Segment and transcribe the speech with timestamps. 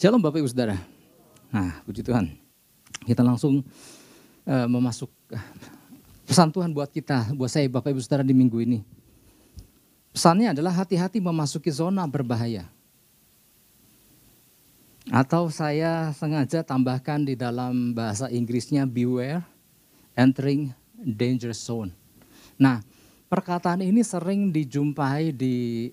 [0.00, 0.80] Shalom Bapak Ibu Saudara.
[1.52, 2.32] Nah, puji Tuhan.
[3.04, 3.60] Kita langsung
[4.48, 5.44] uh, memasuk uh,
[6.24, 8.80] pesan Tuhan buat kita, buat saya Bapak Ibu Saudara di minggu ini.
[10.08, 12.64] Pesannya adalah hati-hati memasuki zona berbahaya.
[15.12, 19.44] Atau saya sengaja tambahkan di dalam bahasa Inggrisnya beware
[20.16, 21.92] entering danger zone.
[22.56, 22.80] Nah,
[23.28, 25.92] perkataan ini sering dijumpai di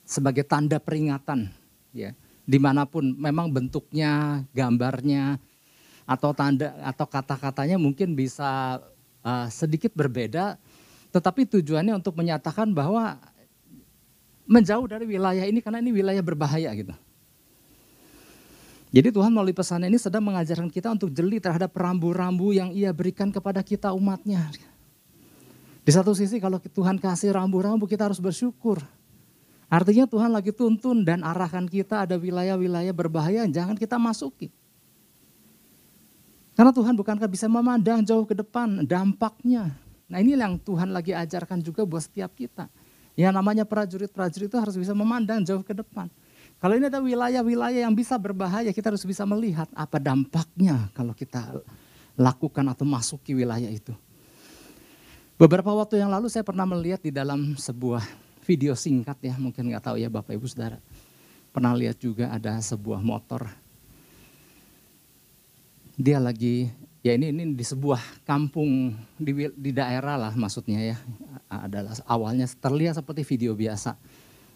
[0.00, 1.52] sebagai tanda peringatan
[1.92, 5.40] ya di mana pun memang bentuknya, gambarnya,
[6.04, 8.80] atau tanda atau kata-katanya mungkin bisa
[9.24, 10.60] uh, sedikit berbeda,
[11.10, 13.16] tetapi tujuannya untuk menyatakan bahwa
[14.44, 16.92] menjauh dari wilayah ini karena ini wilayah berbahaya gitu.
[18.94, 23.32] Jadi Tuhan melalui pesan ini sedang mengajarkan kita untuk jeli terhadap rambu-rambu yang ia berikan
[23.34, 24.54] kepada kita umatnya.
[25.82, 28.78] Di satu sisi kalau Tuhan kasih rambu-rambu kita harus bersyukur.
[29.74, 34.54] Artinya Tuhan lagi tuntun dan arahkan kita ada wilayah-wilayah berbahaya jangan kita masuki.
[36.54, 39.74] Karena Tuhan bukankah bisa memandang jauh ke depan dampaknya.
[40.06, 42.70] Nah ini yang Tuhan lagi ajarkan juga buat setiap kita.
[43.18, 46.06] Ya namanya prajurit-prajurit itu harus bisa memandang jauh ke depan.
[46.62, 51.50] Kalau ini ada wilayah-wilayah yang bisa berbahaya, kita harus bisa melihat apa dampaknya kalau kita
[52.14, 53.90] lakukan atau masuki wilayah itu.
[55.34, 58.06] Beberapa waktu yang lalu saya pernah melihat di dalam sebuah
[58.44, 60.76] video singkat ya, mungkin nggak tahu ya Bapak Ibu Saudara.
[61.50, 63.48] Pernah lihat juga ada sebuah motor.
[65.96, 66.68] Dia lagi,
[67.00, 70.96] ya ini ini di sebuah kampung di, di daerah lah maksudnya ya.
[71.48, 73.96] Adalah awalnya terlihat seperti video biasa.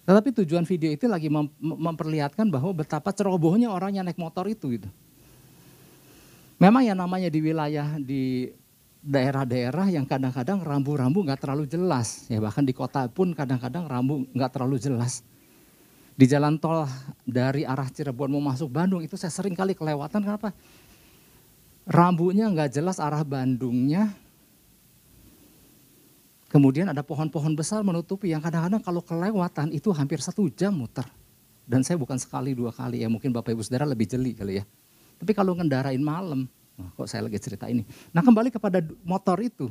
[0.08, 4.80] Tetapi tujuan video itu lagi mem memperlihatkan bahwa betapa cerobohnya orang yang naik motor itu
[4.80, 4.89] gitu.
[6.58, 8.50] Memang yang namanya di wilayah di
[9.02, 12.27] daerah-daerah yang kadang-kadang rambu-rambu nggak terlalu jelas.
[12.27, 15.23] Ya bahkan di kota pun kadang-kadang rambu nggak terlalu jelas.
[16.18, 16.83] Di jalan tol
[17.23, 20.50] dari arah Cirebon mau masuk Bandung itu saya sering kali kelewatan kenapa?
[21.86, 24.11] Rambunya nggak jelas arah Bandungnya.
[26.48, 31.06] Kemudian ada pohon-pohon besar menutupi yang kadang-kadang kalau kelewatan itu hampir satu jam muter.
[31.68, 34.64] Dan saya bukan sekali dua kali ya mungkin Bapak Ibu Saudara lebih jeli kali ya.
[35.20, 37.83] Tapi kalau ngendarain malam Kok saya lagi cerita ini.
[38.14, 39.66] Nah kembali kepada motor itu.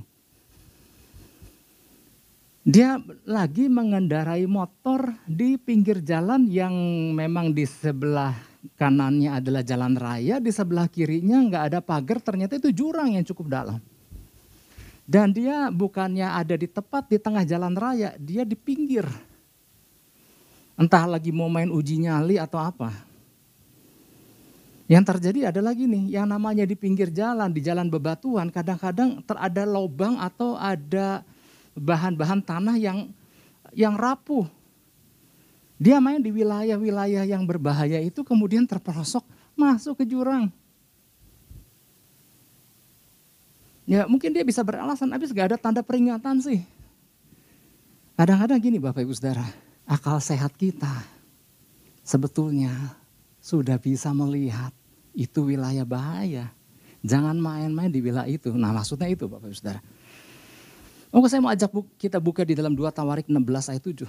[2.68, 6.75] Dia lagi mengendarai motor di pinggir jalan yang
[7.16, 8.35] memang di sebelah
[8.75, 13.47] kanannya adalah jalan raya, di sebelah kirinya nggak ada pagar, ternyata itu jurang yang cukup
[13.47, 13.79] dalam.
[15.07, 19.07] Dan dia bukannya ada di tepat di tengah jalan raya, dia di pinggir.
[20.75, 23.06] Entah lagi mau main uji nyali atau apa.
[24.88, 30.16] Yang terjadi adalah gini, yang namanya di pinggir jalan, di jalan bebatuan, kadang-kadang terada lubang
[30.16, 31.28] atau ada
[31.75, 33.12] bahan-bahan tanah yang
[33.76, 34.47] yang rapuh.
[35.76, 39.28] Dia main di wilayah-wilayah yang berbahaya itu kemudian terperosok
[39.59, 40.50] masuk ke jurang.
[43.84, 46.64] Ya mungkin dia bisa beralasan, habis gak ada tanda peringatan sih.
[48.16, 49.46] Kadang-kadang gini Bapak Ibu Saudara,
[49.86, 50.90] akal sehat kita
[52.02, 52.74] sebetulnya
[53.38, 54.74] sudah bisa melihat
[55.17, 56.53] itu wilayah bahaya.
[57.01, 58.53] Jangan main-main di wilayah itu.
[58.53, 59.81] Nah maksudnya itu Bapak Ibu Saudara.
[61.09, 64.05] Oke saya mau ajak kita buka di dalam 2 Tawarik 16 ayat 7.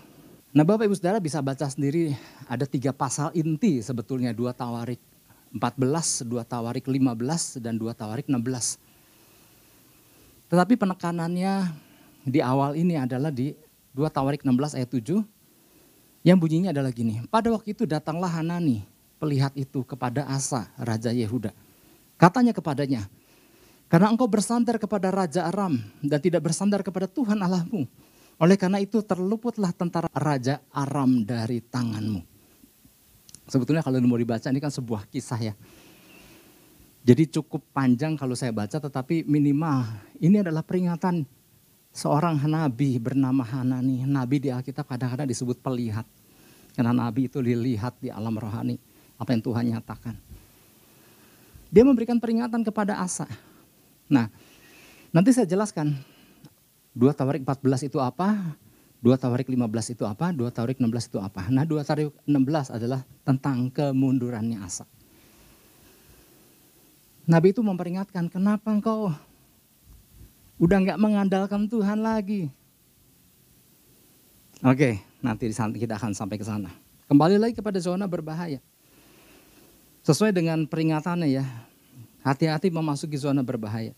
[0.52, 2.12] Nah Bapak Ibu Saudara bisa baca sendiri
[2.44, 5.00] ada tiga pasal inti sebetulnya 2 Tawarik
[5.48, 8.76] 14, 2 Tawarik 15, dan 2 Tawarik 16.
[10.52, 11.72] Tetapi penekanannya
[12.28, 13.56] di awal ini adalah di
[13.96, 15.25] 2 Tawarik 16 ayat 7
[16.20, 17.25] yang bunyinya adalah gini.
[17.32, 21.51] Pada waktu itu datanglah Hanani pelihat itu kepada Asa, Raja Yehuda.
[22.19, 23.06] Katanya kepadanya,
[23.89, 27.89] karena engkau bersandar kepada Raja Aram dan tidak bersandar kepada Tuhan Allahmu.
[28.39, 32.21] Oleh karena itu terluputlah tentara Raja Aram dari tanganmu.
[33.49, 35.55] Sebetulnya kalau mau dibaca ini kan sebuah kisah ya.
[37.00, 39.88] Jadi cukup panjang kalau saya baca tetapi minimal
[40.21, 41.25] ini adalah peringatan
[41.88, 44.05] seorang nabi bernama Hanani.
[44.05, 46.05] Nabi di Alkitab kadang-kadang disebut pelihat.
[46.76, 48.76] Karena nabi itu dilihat di alam rohani
[49.19, 50.15] apa yang Tuhan nyatakan.
[51.69, 53.29] Dia memberikan peringatan kepada Asa.
[54.09, 54.32] Nah,
[55.12, 55.93] nanti saya jelaskan.
[56.97, 58.56] 2 Tawarik 14 itu apa?
[58.99, 60.35] 2 Tawarik 15 itu apa?
[60.35, 61.47] 2 Tawarik 16 itu apa?
[61.53, 64.82] Nah 2 Tawarik 16 adalah tentang kemundurannya Asa.
[67.29, 69.12] Nabi itu memperingatkan, kenapa engkau
[70.59, 72.50] udah nggak mengandalkan Tuhan lagi?
[74.64, 76.73] Oke, nanti kita akan sampai ke sana.
[77.06, 78.59] Kembali lagi kepada zona berbahaya.
[80.08, 81.44] Sesuai dengan peringatannya ya,
[82.25, 83.93] hati-hati memasuki zona berbahaya.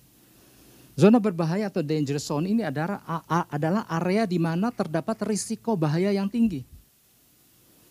[0.99, 2.99] Zona berbahaya atau danger zone ini adalah,
[3.47, 6.67] adalah area di mana terdapat risiko bahaya yang tinggi.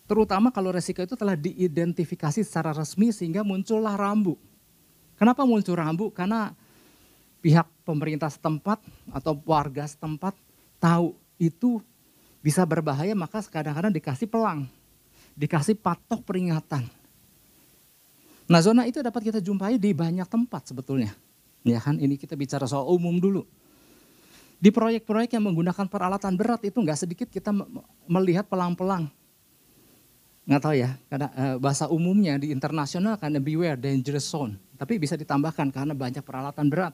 [0.04, 4.36] Terutama kalau resiko itu telah diidentifikasi secara resmi sehingga muncullah rambu.
[5.16, 6.12] Kenapa muncul rambu?
[6.12, 6.52] Karena
[7.40, 8.84] pihak pemerintah setempat
[9.16, 10.36] atau warga setempat
[10.76, 11.80] tahu itu
[12.44, 14.68] bisa berbahaya maka kadang-kadang dikasih pelang,
[15.32, 16.99] dikasih patok peringatan.
[18.50, 21.14] Nah zona itu dapat kita jumpai di banyak tempat sebetulnya.
[21.62, 23.46] Ya kan ini kita bicara soal umum dulu.
[24.58, 27.54] Di proyek-proyek yang menggunakan peralatan berat itu nggak sedikit kita
[28.10, 29.08] melihat pelang-pelang
[30.50, 35.14] nggak tahu ya, karena uh, bahasa umumnya di internasional karena beware dangerous zone, tapi bisa
[35.14, 36.90] ditambahkan karena banyak peralatan berat.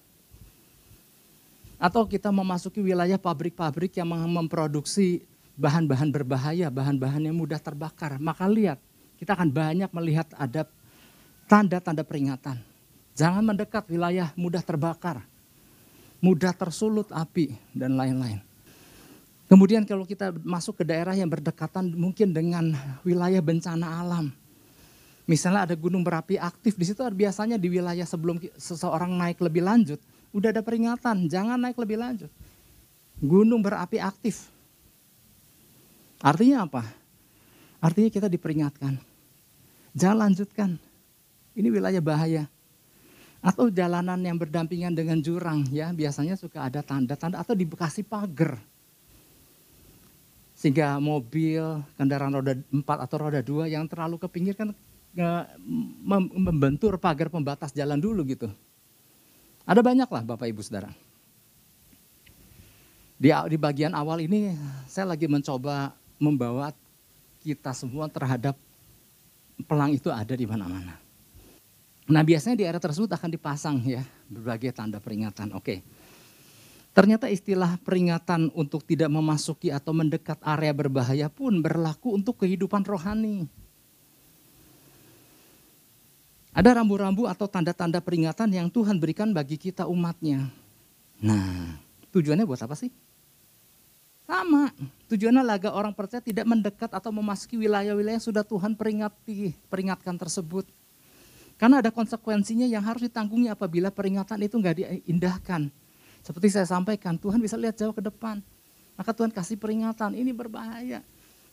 [1.81, 5.25] Atau kita memasuki wilayah pabrik-pabrik yang memproduksi
[5.57, 8.21] bahan-bahan berbahaya, bahan-bahan yang mudah terbakar.
[8.21, 8.77] Maka lihat,
[9.17, 10.69] kita akan banyak melihat ada
[11.47, 12.59] tanda-tanda peringatan.
[13.17, 15.25] Jangan mendekat wilayah mudah terbakar,
[16.21, 18.45] mudah tersulut api, dan lain-lain.
[19.47, 22.75] Kemudian kalau kita masuk ke daerah yang berdekatan mungkin dengan
[23.07, 24.35] wilayah bencana alam.
[25.27, 29.99] Misalnya ada gunung berapi aktif, di situ biasanya di wilayah sebelum seseorang naik lebih lanjut,
[30.31, 32.31] udah ada peringatan, jangan naik lebih lanjut.
[33.19, 34.51] Gunung berapi aktif.
[36.23, 36.83] Artinya apa?
[37.83, 38.99] Artinya kita diperingatkan.
[39.95, 40.71] Jangan lanjutkan.
[41.57, 42.45] Ini wilayah bahaya.
[43.41, 48.61] Atau jalanan yang berdampingan dengan jurang ya, biasanya suka ada tanda-tanda atau di bekasi pagar
[50.57, 54.73] sehingga mobil, kendaraan roda 4 atau roda 2 yang terlalu ke pinggir kan
[56.33, 58.49] membentur pagar pembatas jalan dulu gitu.
[59.69, 60.89] Ada banyak lah Bapak Ibu Saudara.
[63.17, 64.57] Di, di bagian awal ini
[64.89, 66.73] saya lagi mencoba membawa
[67.45, 68.57] kita semua terhadap
[69.69, 71.06] pelang itu ada di mana-mana.
[72.07, 75.51] Nah biasanya di area tersebut akan dipasang ya berbagai tanda peringatan.
[75.59, 75.83] Oke.
[76.97, 83.45] Ternyata istilah peringatan untuk tidak memasuki atau mendekat area berbahaya pun berlaku untuk kehidupan rohani.
[86.57, 90.49] Ada rambu-rambu atau tanda-tanda peringatan yang Tuhan berikan bagi kita umatnya.
[91.21, 91.77] Nah,
[92.17, 92.89] tujuannya buat apa sih?
[94.25, 94.73] Sama,
[95.13, 100.65] tujuannya agar orang percaya tidak mendekat atau memasuki wilayah-wilayah yang sudah Tuhan peringati, peringatkan tersebut.
[101.57, 105.73] Karena ada konsekuensinya yang harus ditanggungi apabila peringatan itu nggak diindahkan.
[106.21, 108.45] Seperti saya sampaikan, Tuhan bisa lihat jauh ke depan.
[108.97, 111.01] Maka Tuhan kasih peringatan, ini berbahaya.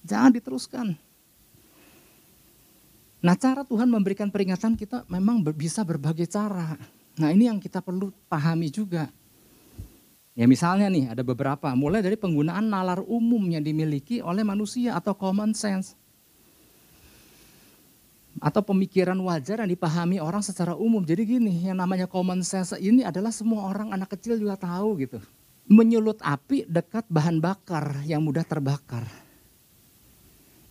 [0.04, 0.96] Jangan diteruskan.
[3.24, 6.76] Nah cara Tuhan memberikan peringatan kita memang bisa berbagai cara.
[7.16, 9.08] Nah ini yang kita perlu pahami juga.
[10.36, 15.16] Ya misalnya nih ada beberapa, mulai dari penggunaan nalar umum yang dimiliki oleh manusia atau
[15.16, 15.96] common sense
[18.44, 21.00] atau pemikiran wajar yang dipahami orang secara umum.
[21.00, 25.24] Jadi gini, yang namanya common sense ini adalah semua orang anak kecil juga tahu gitu.
[25.72, 29.08] Menyulut api dekat bahan bakar yang mudah terbakar.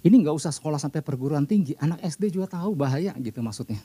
[0.04, 3.80] Ini nggak usah sekolah sampai perguruan tinggi, anak SD juga tahu bahaya gitu maksudnya.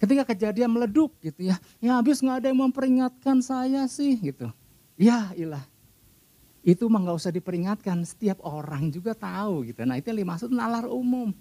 [0.00, 4.48] Ketika kejadian meleduk gitu ya, ya habis nggak ada yang memperingatkan saya sih gitu.
[4.96, 5.62] Ya ilah,
[6.64, 9.84] itu mah nggak usah diperingatkan, setiap orang juga tahu gitu.
[9.84, 11.36] Nah itu yang dimaksud nalar umum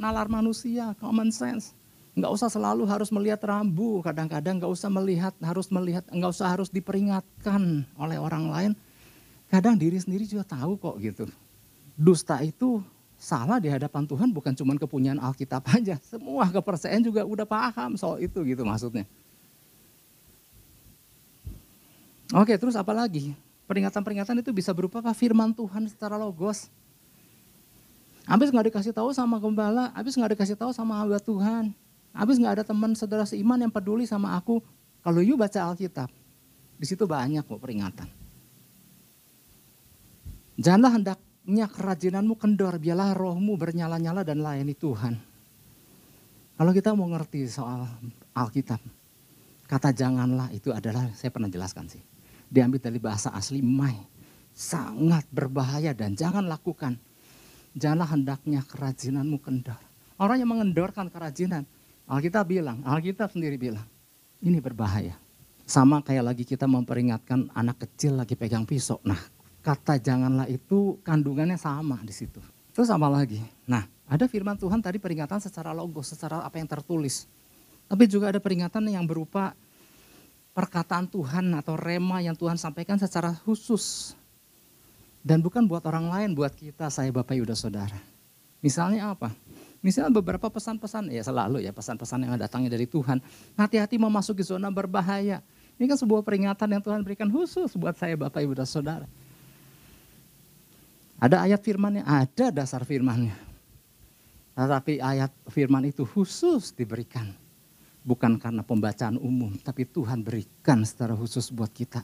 [0.00, 1.76] nalar manusia, common sense.
[2.12, 6.68] Enggak usah selalu harus melihat rambu, kadang-kadang enggak usah melihat, harus melihat, enggak usah harus
[6.68, 8.72] diperingatkan oleh orang lain.
[9.48, 11.24] Kadang diri sendiri juga tahu kok gitu.
[11.96, 12.84] Dusta itu
[13.16, 15.96] salah di hadapan Tuhan bukan cuma kepunyaan Alkitab aja.
[16.04, 19.08] Semua kepercayaan juga udah paham soal itu gitu maksudnya.
[22.32, 23.36] Oke terus apa lagi?
[23.68, 25.16] Peringatan-peringatan itu bisa berupa apa?
[25.16, 26.68] Firman Tuhan secara logos.
[28.26, 31.74] Habis nggak dikasih tahu sama gembala, habis nggak dikasih tahu sama hamba Tuhan.
[32.14, 34.62] Habis nggak ada teman saudara seiman yang peduli sama aku.
[35.02, 36.06] Kalau you baca Alkitab,
[36.78, 38.06] di situ banyak kok peringatan.
[40.54, 45.14] Janganlah hendaknya kerajinanmu kendor, biarlah rohmu bernyala-nyala dan layani Tuhan.
[46.54, 47.82] Kalau kita mau ngerti soal
[48.38, 48.78] Alkitab,
[49.66, 52.02] kata janganlah itu adalah, saya pernah jelaskan sih.
[52.46, 53.96] Diambil dari bahasa asli mai.
[54.52, 57.00] Sangat berbahaya dan jangan lakukan
[57.76, 59.78] janganlah hendaknya kerajinanmu kendor.
[60.20, 61.66] Orang yang mengendorkan kerajinan,
[62.06, 63.84] Alkitab bilang, Alkitab sendiri bilang,
[64.44, 65.16] ini berbahaya.
[65.66, 69.00] Sama kayak lagi kita memperingatkan anak kecil lagi pegang pisau.
[69.06, 69.18] Nah,
[69.64, 72.42] kata janganlah itu kandungannya sama di situ.
[72.74, 73.40] Terus sama lagi.
[73.64, 77.24] Nah, ada firman Tuhan tadi peringatan secara logos, secara apa yang tertulis.
[77.88, 79.56] Tapi juga ada peringatan yang berupa
[80.52, 84.12] perkataan Tuhan atau rema yang Tuhan sampaikan secara khusus
[85.22, 87.94] dan bukan buat orang lain, buat kita, saya Bapak Yuda Saudara.
[88.58, 89.30] Misalnya apa?
[89.82, 93.18] Misalnya beberapa pesan-pesan, ya selalu ya pesan-pesan yang datangnya dari Tuhan.
[93.58, 95.42] Hati-hati memasuki zona berbahaya.
[95.78, 99.06] Ini kan sebuah peringatan yang Tuhan berikan khusus buat saya Bapak Ibu dan Saudara.
[101.22, 103.34] Ada ayat firmannya, ada dasar firmannya.
[104.58, 107.30] Tetapi ayat firman itu khusus diberikan.
[108.02, 112.02] Bukan karena pembacaan umum, tapi Tuhan berikan secara khusus buat kita.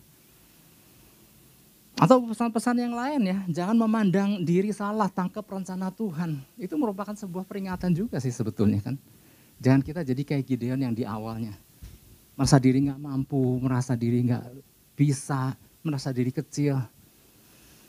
[1.98, 6.38] Atau pesan-pesan yang lain ya, jangan memandang diri salah, tangkap rencana Tuhan.
[6.54, 8.94] Itu merupakan sebuah peringatan juga sih sebetulnya kan.
[9.58, 11.58] Jangan kita jadi kayak Gideon yang di awalnya.
[12.38, 14.44] Merasa diri nggak mampu, merasa diri nggak
[14.94, 16.78] bisa, merasa diri kecil.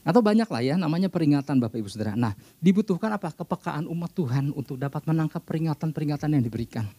[0.02, 2.18] Atau banyak lah ya namanya peringatan Bapak Ibu Saudara.
[2.18, 3.30] Nah dibutuhkan apa?
[3.30, 6.90] Kepekaan umat Tuhan untuk dapat menangkap peringatan-peringatan yang diberikan.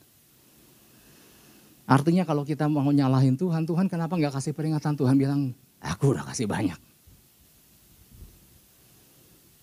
[1.90, 4.94] Artinya kalau kita mau nyalahin Tuhan, Tuhan kenapa nggak kasih peringatan?
[4.94, 5.50] Tuhan bilang,
[5.82, 6.89] aku udah kasih banyak.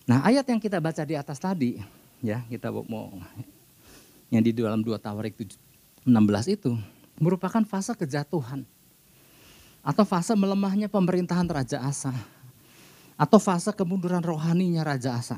[0.08, 1.76] Nah ayat yang kita baca di atas tadi,
[2.24, 3.12] ya kita mau
[4.32, 6.08] yang di dalam dua Tawarik 16
[6.48, 6.72] itu
[7.20, 8.64] merupakan fase kejatuhan
[9.84, 12.16] atau fase melemahnya pemerintahan Raja Asa
[13.20, 15.36] atau fase kemunduran rohaninya Raja Asa.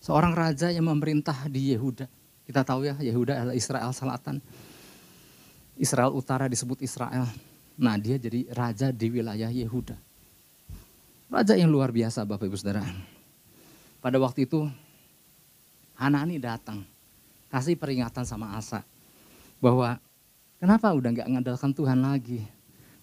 [0.00, 2.08] Seorang raja yang memerintah di Yehuda.
[2.48, 4.40] Kita tahu ya Yehuda adalah Israel Selatan.
[5.76, 7.28] Israel Utara disebut Israel.
[7.76, 9.98] Nah dia jadi raja di wilayah Yehuda.
[11.28, 12.80] Raja yang luar biasa Bapak Ibu Saudara.
[14.00, 14.64] Pada waktu itu
[16.00, 16.80] Hanani datang
[17.52, 18.80] kasih peringatan sama Asa
[19.60, 20.00] bahwa
[20.56, 22.40] kenapa udah nggak mengandalkan Tuhan lagi.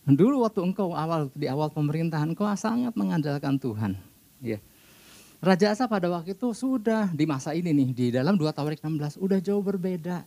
[0.08, 3.94] Dulu waktu engkau awal di awal pemerintahan engkau sangat mengandalkan Tuhan.
[4.42, 4.58] Ya.
[5.38, 9.22] Raja Asa pada waktu itu sudah di masa ini nih di dalam 2 Tawarik 16
[9.22, 10.26] udah jauh berbeda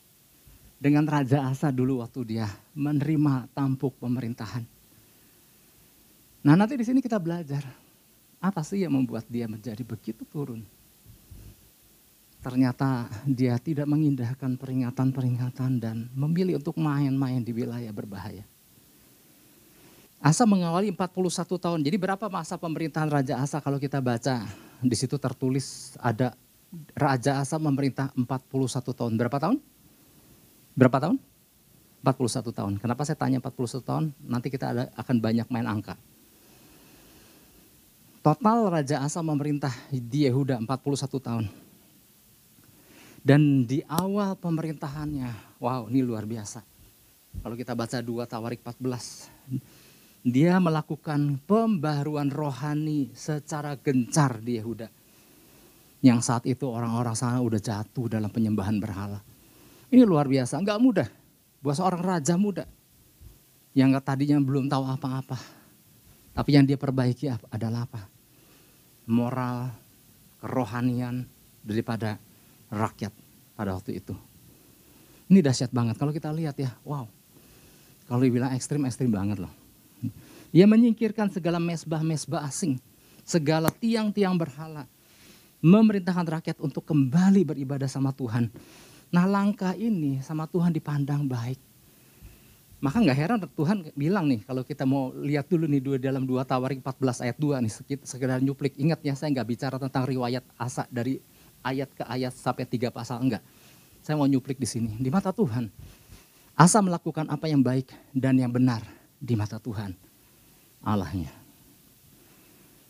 [0.78, 2.46] dengan Raja Asa dulu waktu dia
[2.78, 4.62] menerima tampuk pemerintahan.
[6.46, 7.66] Nah nanti di sini kita belajar
[8.40, 10.64] apa sih yang membuat dia menjadi begitu turun
[12.40, 18.48] ternyata dia tidak mengindahkan peringatan-peringatan dan memilih untuk main-main di wilayah berbahaya.
[20.20, 21.16] Asa mengawali 41
[21.56, 21.80] tahun.
[21.80, 24.44] Jadi berapa masa pemerintahan Raja Asa kalau kita baca
[24.80, 26.36] di situ tertulis ada
[26.92, 28.28] Raja Asa memerintah 41
[28.92, 29.12] tahun.
[29.16, 29.56] Berapa tahun?
[30.76, 31.16] Berapa tahun?
[32.00, 32.72] 41 tahun.
[32.80, 34.04] Kenapa saya tanya 41 tahun?
[34.20, 35.96] Nanti kita ada, akan banyak main angka.
[38.20, 41.48] Total Raja Asa memerintah di Yehuda 41 tahun.
[43.24, 46.60] Dan di awal pemerintahannya, wow ini luar biasa.
[47.40, 49.24] Kalau kita baca 2 Tawarik 14,
[50.20, 54.92] dia melakukan pembaruan rohani secara gencar di Yehuda.
[56.04, 59.24] Yang saat itu orang-orang sana udah jatuh dalam penyembahan berhala.
[59.88, 61.08] Ini luar biasa, enggak mudah.
[61.64, 62.68] Buat seorang raja muda.
[63.72, 65.59] Yang tadinya belum tahu apa-apa.
[66.30, 68.06] Tapi yang dia perbaiki adalah apa?
[69.10, 69.70] Moral,
[70.40, 71.26] kerohanian
[71.60, 72.16] daripada
[72.70, 73.12] rakyat
[73.58, 74.14] pada waktu itu.
[75.30, 77.06] Ini dahsyat banget kalau kita lihat ya, wow.
[78.10, 79.52] Kalau dibilang ekstrim, ekstrim banget loh.
[80.50, 82.82] Ia menyingkirkan segala mesbah-mesbah asing,
[83.22, 84.90] segala tiang-tiang berhala.
[85.62, 88.50] Memerintahkan rakyat untuk kembali beribadah sama Tuhan.
[89.14, 91.69] Nah langkah ini sama Tuhan dipandang baik.
[92.80, 96.48] Maka nggak heran Tuhan bilang nih kalau kita mau lihat dulu nih dua dalam dua
[96.48, 97.72] Tawarik 14 ayat 2 nih
[98.08, 98.72] sekedar nyuplik.
[98.80, 101.20] Ingat ya saya nggak bicara tentang riwayat Asa dari
[101.60, 103.44] ayat ke ayat sampai tiga pasal enggak.
[104.00, 104.96] Saya mau nyuplik di sini.
[104.96, 105.68] Di mata Tuhan,
[106.56, 108.80] Asa melakukan apa yang baik dan yang benar
[109.20, 109.92] di mata Tuhan
[110.80, 111.36] Allahnya.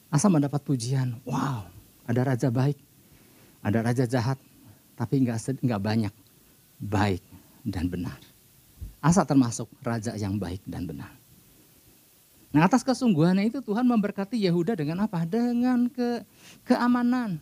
[0.06, 1.66] Asa mendapat pujian, wow,
[2.06, 2.78] ada raja baik,
[3.58, 4.38] ada raja jahat,
[4.94, 6.14] tapi enggak, enggak banyak
[6.78, 7.22] baik
[7.66, 8.29] dan benar.
[9.00, 11.12] Asa termasuk raja yang baik dan benar.
[12.52, 15.24] Nah atas kesungguhannya itu Tuhan memberkati Yehuda dengan apa?
[15.24, 16.20] Dengan ke,
[16.68, 17.40] keamanan,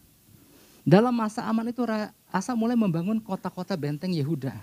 [0.89, 1.83] dalam masa aman itu
[2.29, 4.55] Asa mulai membangun kota-kota benteng Yehuda.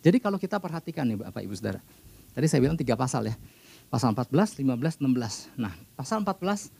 [0.00, 1.80] Jadi kalau kita perhatikan nih Bapak Ibu Saudara.
[2.32, 3.36] Tadi saya bilang tiga pasal ya.
[3.92, 5.60] Pasal 14, 15, 16.
[5.60, 6.72] Nah pasal 14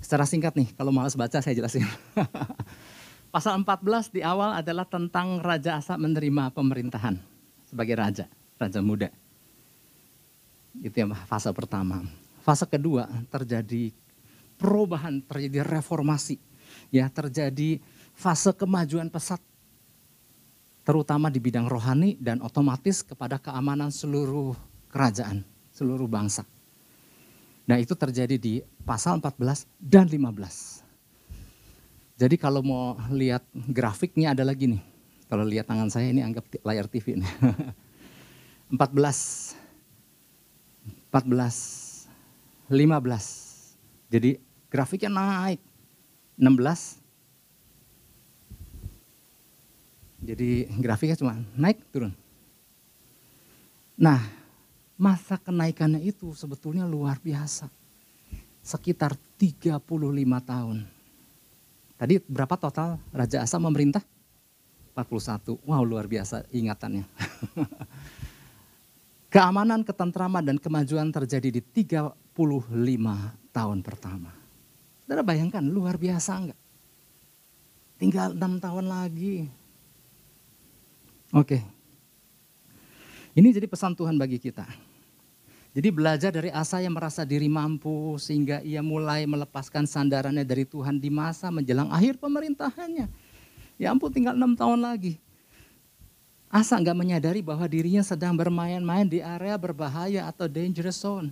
[0.00, 1.84] secara singkat nih kalau malas baca saya jelasin.
[3.34, 7.20] pasal 14 di awal adalah tentang Raja Asa menerima pemerintahan
[7.68, 8.24] sebagai raja,
[8.58, 9.08] raja muda.
[10.82, 12.04] Itu yang fase pertama.
[12.42, 13.94] Fase kedua terjadi
[14.58, 16.36] perubahan, terjadi reformasi.
[16.92, 17.80] Ya, terjadi
[18.12, 19.40] fase kemajuan pesat
[20.84, 24.56] terutama di bidang rohani dan otomatis kepada keamanan seluruh
[24.88, 26.48] kerajaan, seluruh bangsa.
[27.68, 30.80] Nah itu terjadi di pasal 14 dan 15.
[32.16, 34.80] Jadi kalau mau lihat grafiknya ada lagi nih.
[35.28, 37.28] Kalau lihat tangan saya ini anggap layar TV nih.
[38.68, 39.56] 14,
[41.12, 42.08] 14,
[42.68, 44.12] 15.
[44.12, 44.30] Jadi
[44.68, 45.60] grafiknya naik.
[46.38, 47.02] 16,
[50.18, 52.10] Jadi grafiknya cuma naik turun.
[53.96, 54.18] Nah,
[54.98, 57.70] masa kenaikannya itu sebetulnya luar biasa.
[58.60, 59.80] Sekitar 35
[60.44, 60.84] tahun.
[61.98, 64.02] Tadi berapa total Raja Asa memerintah?
[64.92, 65.56] 41.
[65.62, 67.06] Wow luar biasa ingatannya.
[69.28, 72.32] Keamanan, ketentraman, dan kemajuan terjadi di 35
[73.52, 74.32] tahun pertama.
[75.04, 76.60] Saudara bayangkan luar biasa enggak?
[78.00, 79.52] Tinggal enam tahun lagi.
[81.34, 81.60] Oke.
[83.36, 84.64] Ini jadi pesan Tuhan bagi kita.
[85.76, 90.96] Jadi belajar dari Asa yang merasa diri mampu sehingga ia mulai melepaskan sandarannya dari Tuhan
[90.96, 93.06] di masa menjelang akhir pemerintahannya.
[93.76, 95.20] Ya ampun tinggal enam tahun lagi.
[96.48, 101.28] Asa nggak menyadari bahwa dirinya sedang bermain-main di area berbahaya atau dangerous zone.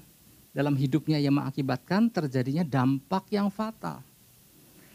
[0.52, 4.04] Dalam hidupnya yang mengakibatkan terjadinya dampak yang fatal.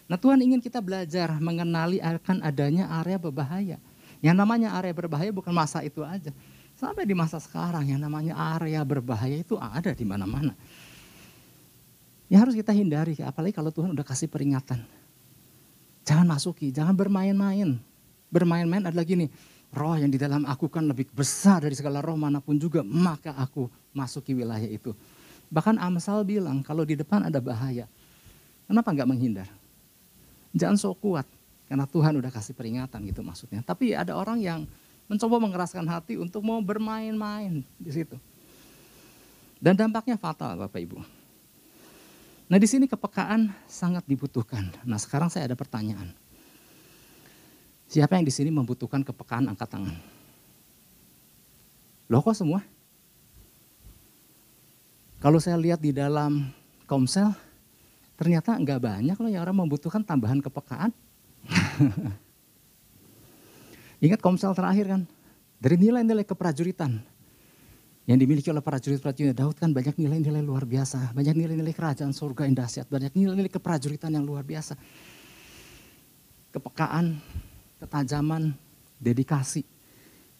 [0.05, 3.77] Nah Tuhan ingin kita belajar mengenali akan adanya area berbahaya.
[4.21, 6.29] Yang namanya area berbahaya bukan masa itu aja.
[6.77, 10.53] Sampai di masa sekarang yang namanya area berbahaya itu ada di mana-mana.
[12.29, 14.85] Ya harus kita hindari, apalagi kalau Tuhan udah kasih peringatan.
[16.05, 17.75] Jangan masuki, jangan bermain-main.
[18.31, 19.27] Bermain-main adalah gini,
[19.71, 23.31] roh yang di dalam aku kan lebih besar dari segala roh mana pun juga, maka
[23.35, 24.91] aku masuki wilayah itu.
[25.51, 27.87] Bahkan Amsal bilang kalau di depan ada bahaya,
[28.67, 29.47] kenapa nggak menghindar?
[30.51, 31.27] Jangan sok kuat,
[31.71, 33.63] karena Tuhan udah kasih peringatan gitu maksudnya.
[33.63, 34.67] Tapi ada orang yang
[35.07, 38.15] mencoba mengeraskan hati untuk mau bermain-main di situ.
[39.59, 40.99] Dan dampaknya fatal Bapak Ibu.
[42.51, 44.67] Nah di sini kepekaan sangat dibutuhkan.
[44.83, 46.11] Nah sekarang saya ada pertanyaan.
[47.91, 49.91] Siapa yang di sini membutuhkan kepekaan angkat tangan?
[52.07, 52.63] Loh kok semua?
[55.19, 56.55] Kalau saya lihat di dalam
[56.87, 57.35] komsel,
[58.15, 60.95] ternyata enggak banyak loh yang orang membutuhkan tambahan kepekaan.
[64.07, 65.01] Ingat komsel terakhir kan?
[65.59, 66.95] Dari nilai-nilai keprajuritan
[68.07, 71.11] yang dimiliki oleh prajurit-prajurit Daud kan banyak nilai-nilai luar biasa.
[71.11, 72.87] Banyak nilai-nilai kerajaan surga yang dahsyat.
[72.87, 74.79] Banyak nilai-nilai keprajuritan yang luar biasa.
[76.55, 77.19] Kepekaan,
[77.81, 78.53] ketajaman,
[79.01, 79.65] dedikasi,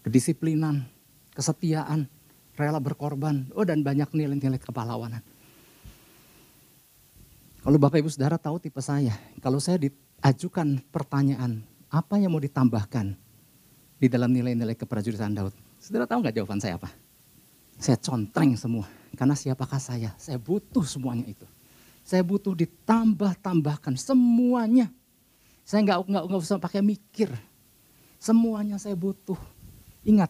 [0.06, 0.86] kedisiplinan,
[1.34, 2.06] kesetiaan,
[2.54, 5.26] rela berkorban, oh dan banyak nilai-nilai kepahlawanan.
[7.62, 13.18] Kalau Bapak Ibu Saudara tahu tipe saya, kalau saya diajukan pertanyaan, apa yang mau ditambahkan
[13.98, 15.54] di dalam nilai-nilai keprajuritan Daud?
[15.82, 16.94] Saudara tahu nggak jawaban saya apa?
[17.82, 18.86] Saya contreng semua,
[19.18, 20.14] karena siapakah saya?
[20.22, 21.50] Saya butuh semuanya itu.
[22.06, 24.90] Saya butuh ditambah-tambahkan semuanya
[25.72, 27.32] saya nggak nggak nggak usah pakai mikir.
[28.20, 29.40] Semuanya saya butuh.
[30.04, 30.28] Ingat,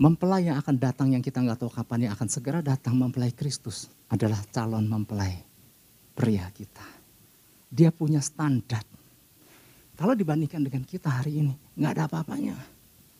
[0.00, 3.92] mempelai yang akan datang yang kita nggak tahu kapan yang akan segera datang mempelai Kristus
[4.08, 5.36] adalah calon mempelai
[6.16, 6.80] pria kita.
[7.68, 8.80] Dia punya standar.
[10.00, 12.56] Kalau dibandingkan dengan kita hari ini, nggak ada apa-apanya.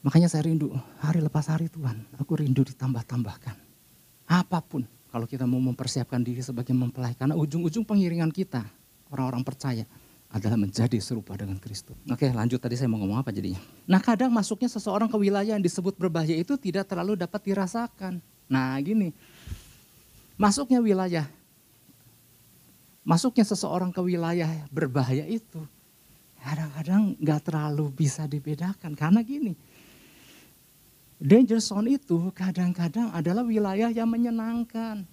[0.00, 0.72] Makanya saya rindu
[1.04, 3.60] hari lepas hari Tuhan, aku rindu ditambah-tambahkan.
[4.32, 7.12] Apa pun kalau kita mau mempersiapkan diri sebagai mempelai.
[7.12, 8.64] Karena ujung-ujung pengiringan kita,
[9.12, 9.84] orang-orang percaya,
[10.32, 11.92] adalah menjadi serupa dengan Kristus.
[12.08, 13.60] Oke lanjut tadi saya mau ngomong apa jadinya.
[13.84, 18.24] Nah kadang masuknya seseorang ke wilayah yang disebut berbahaya itu tidak terlalu dapat dirasakan.
[18.48, 19.12] Nah gini,
[20.40, 21.28] masuknya wilayah,
[23.04, 25.60] masuknya seseorang ke wilayah berbahaya itu
[26.40, 28.96] kadang-kadang nggak terlalu bisa dibedakan.
[28.96, 29.52] Karena gini,
[31.20, 35.04] danger zone itu kadang-kadang adalah wilayah yang menyenangkan.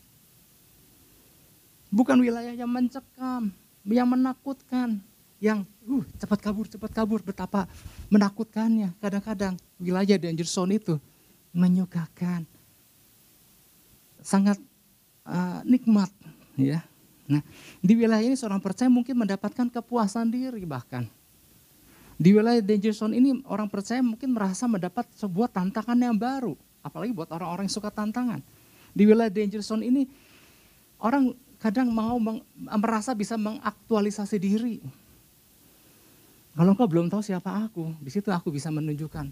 [1.91, 3.51] Bukan wilayah yang mencekam,
[3.84, 5.01] yang menakutkan
[5.39, 7.65] yang uh, cepat kabur, cepat kabur, betapa
[8.12, 8.91] menakutkannya.
[8.99, 10.99] Kadang-kadang wilayah danger zone itu
[11.56, 12.45] menyukakan,
[14.21, 14.60] sangat
[15.25, 16.12] uh, nikmat,
[16.60, 16.86] ya.
[17.30, 17.41] Nah,
[17.82, 21.06] di wilayah ini seorang percaya mungkin mendapatkan kepuasan diri bahkan.
[22.19, 27.15] Di wilayah danger zone ini orang percaya mungkin merasa mendapat sebuah tantangan yang baru, apalagi
[27.15, 28.43] buat orang-orang yang suka tantangan.
[28.91, 30.04] Di wilayah danger zone ini
[30.99, 32.19] orang kadang mau
[32.58, 34.84] merasa bisa mengaktualisasi diri,
[36.59, 39.31] kalau engkau belum tahu siapa aku, di situ aku bisa menunjukkan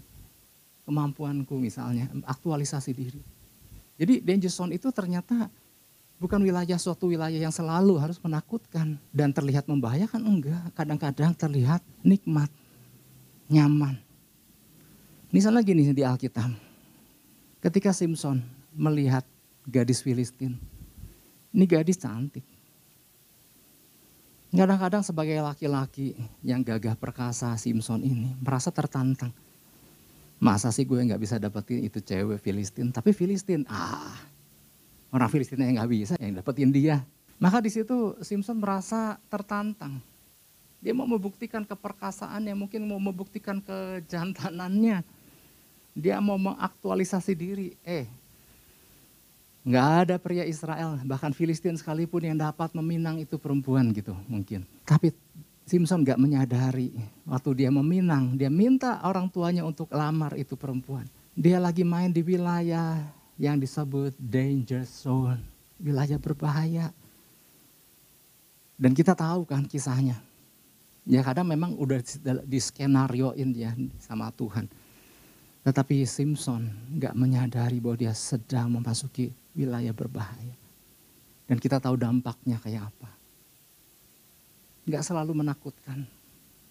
[0.88, 3.20] kemampuanku misalnya, aktualisasi diri.
[4.00, 5.52] Jadi danger zone itu ternyata
[6.16, 10.72] bukan wilayah suatu wilayah yang selalu harus menakutkan dan terlihat membahayakan, enggak.
[10.72, 12.48] Kadang-kadang terlihat nikmat,
[13.52, 14.00] nyaman.
[15.28, 16.48] Misalnya gini di Alkitab,
[17.60, 18.40] ketika Simpson
[18.72, 19.28] melihat
[19.68, 20.56] gadis Filistin,
[21.52, 22.48] ini gadis cantik.
[24.48, 29.28] Kadang-kadang sebagai laki-laki yang gagah perkasa Simpson ini merasa tertantang.
[30.40, 34.16] Masa sih gue nggak bisa dapetin itu cewek Filistin, tapi Filistin, ah
[35.12, 37.04] orang Filistin yang nggak bisa yang dapetin dia.
[37.36, 40.00] Maka di situ Simpson merasa tertantang.
[40.78, 45.02] Dia mau membuktikan keperkasaannya, mungkin mau membuktikan kejantanannya.
[45.92, 47.68] Dia mau mengaktualisasi diri.
[47.82, 48.06] Eh,
[49.66, 54.64] Nggak ada pria Israel, bahkan Filistin sekalipun yang dapat meminang itu perempuan gitu mungkin.
[54.86, 55.12] Tapi
[55.68, 56.96] Simpson gak menyadari
[57.28, 61.04] waktu dia meminang, dia minta orang tuanya untuk lamar itu perempuan.
[61.36, 63.04] Dia lagi main di wilayah
[63.36, 65.44] yang disebut danger zone,
[65.76, 66.88] wilayah berbahaya.
[68.80, 70.16] Dan kita tahu kan kisahnya.
[71.04, 72.00] Ya kadang memang udah
[72.48, 74.72] di skenarioin ya sama Tuhan.
[75.68, 76.64] Tetapi Simpson
[76.96, 80.54] gak menyadari bahwa dia sedang memasuki wilayah berbahaya.
[81.50, 83.18] Dan kita tahu dampaknya kayak apa
[84.88, 86.08] nggak selalu menakutkan.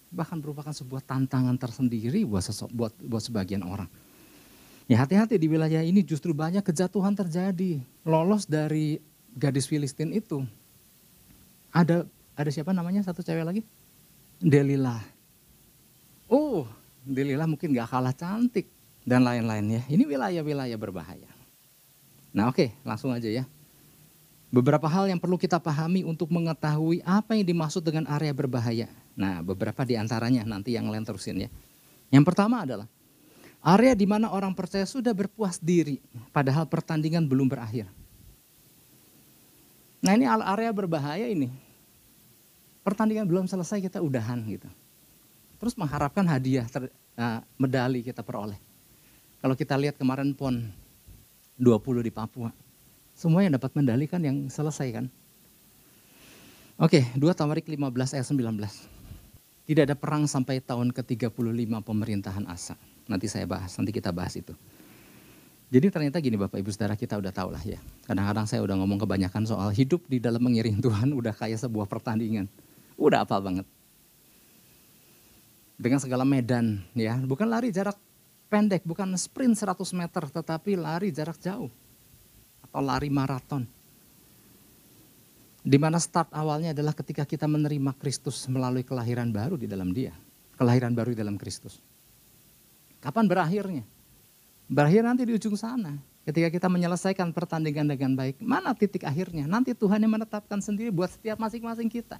[0.09, 3.85] Bahkan merupakan sebuah tantangan tersendiri buat, sesok, buat, buat sebagian orang.
[4.89, 7.77] Ya hati-hati di wilayah ini justru banyak kejatuhan terjadi.
[8.07, 8.97] Lolos dari
[9.35, 10.41] gadis Filistin itu.
[11.75, 13.61] Ada ada siapa namanya satu cewek lagi?
[14.39, 15.03] Delilah.
[16.31, 16.65] Oh,
[17.07, 18.67] Delilah mungkin gak kalah cantik
[19.07, 19.81] dan lain-lain ya.
[19.87, 21.31] Ini wilayah-wilayah berbahaya.
[22.37, 23.49] Nah oke, langsung aja ya.
[24.53, 28.87] Beberapa hal yang perlu kita pahami untuk mengetahui apa yang dimaksud dengan area berbahaya.
[29.17, 31.49] Nah, beberapa di antaranya nanti yang lain terusin ya.
[32.13, 32.85] Yang pertama adalah
[33.65, 35.97] area di mana orang percaya sudah berpuas diri
[36.29, 37.89] padahal pertandingan belum berakhir.
[40.05, 41.49] Nah, ini area berbahaya ini.
[42.85, 44.69] Pertandingan belum selesai kita udahan gitu.
[45.57, 48.61] Terus mengharapkan hadiah ter, uh, medali kita peroleh.
[49.41, 50.86] Kalau kita lihat kemarin PON
[51.57, 52.49] 20 di Papua
[53.17, 55.05] semua yang dapat medali kan yang selesai kan.
[56.77, 58.45] Oke, 2 Tawarik 15 ayat 19.
[59.65, 61.33] Tidak ada perang sampai tahun ke-35
[61.81, 62.77] pemerintahan Asa.
[63.09, 64.53] Nanti saya bahas, nanti kita bahas itu.
[65.73, 67.81] Jadi ternyata gini Bapak Ibu Saudara kita udah tahu lah ya.
[68.05, 72.45] Kadang-kadang saya udah ngomong kebanyakan soal hidup di dalam mengiring Tuhan udah kayak sebuah pertandingan.
[73.01, 73.65] Udah apa banget.
[75.73, 77.97] Dengan segala medan ya, bukan lari jarak
[78.47, 81.71] pendek, bukan sprint 100 meter, tetapi lari jarak jauh
[82.63, 83.67] atau lari maraton.
[85.67, 90.15] Di mana start awalnya adalah ketika kita menerima Kristus melalui kelahiran baru di dalam dia.
[90.55, 91.83] Kelahiran baru di dalam Kristus.
[93.03, 93.83] Kapan berakhirnya?
[94.71, 95.99] Berakhir nanti di ujung sana.
[96.23, 98.39] Ketika kita menyelesaikan pertandingan dengan baik.
[98.43, 99.47] Mana titik akhirnya?
[99.47, 102.19] Nanti Tuhan yang menetapkan sendiri buat setiap masing-masing kita.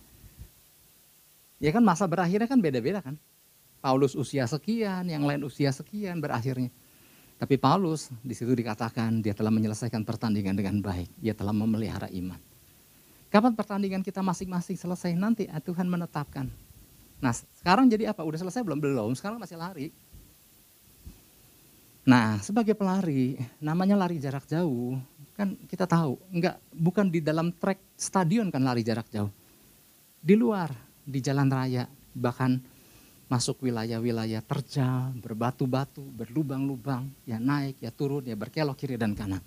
[1.60, 3.16] Ya kan masa berakhirnya kan beda-beda kan.
[3.78, 6.74] Paulus usia sekian, yang lain usia sekian berakhirnya.
[7.38, 11.14] Tapi Paulus di situ dikatakan dia telah menyelesaikan pertandingan dengan baik.
[11.22, 12.42] Dia telah memelihara iman.
[13.30, 16.50] Kapan pertandingan kita masing-masing selesai nanti Tuhan menetapkan.
[17.22, 18.26] Nah sekarang jadi apa?
[18.26, 18.82] Udah selesai belum?
[18.82, 19.12] Belum.
[19.14, 19.94] Sekarang masih lari.
[22.08, 24.98] Nah sebagai pelari namanya lari jarak jauh.
[25.38, 29.30] Kan kita tahu enggak bukan di dalam trek stadion kan lari jarak jauh.
[30.18, 30.74] Di luar,
[31.06, 31.86] di jalan raya,
[32.18, 32.58] bahkan
[33.28, 39.44] masuk wilayah-wilayah terjal, berbatu-batu, berlubang-lubang, ya naik, ya turun, ya berkelok kiri dan kanan.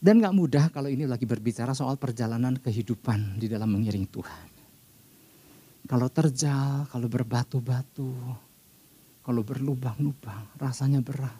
[0.00, 4.48] Dan gak mudah kalau ini lagi berbicara soal perjalanan kehidupan di dalam mengiring Tuhan.
[5.88, 8.12] Kalau terjal, kalau berbatu-batu,
[9.24, 11.36] kalau berlubang-lubang, rasanya berat.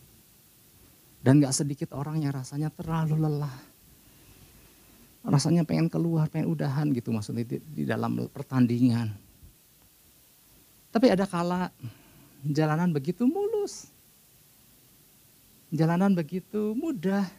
[1.21, 3.57] Dan gak sedikit orang yang rasanya terlalu lelah.
[5.21, 9.30] Rasanya pengen keluar, pengen udahan gitu maksudnya di, di dalam pertandingan
[10.91, 11.71] tapi ada kala
[12.43, 13.95] jalanan begitu mulus.
[15.71, 17.31] Jalanan begitu mudah.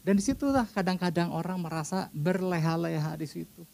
[0.00, 3.66] Dan di situlah kadang-kadang orang merasa berleha-leha di situ.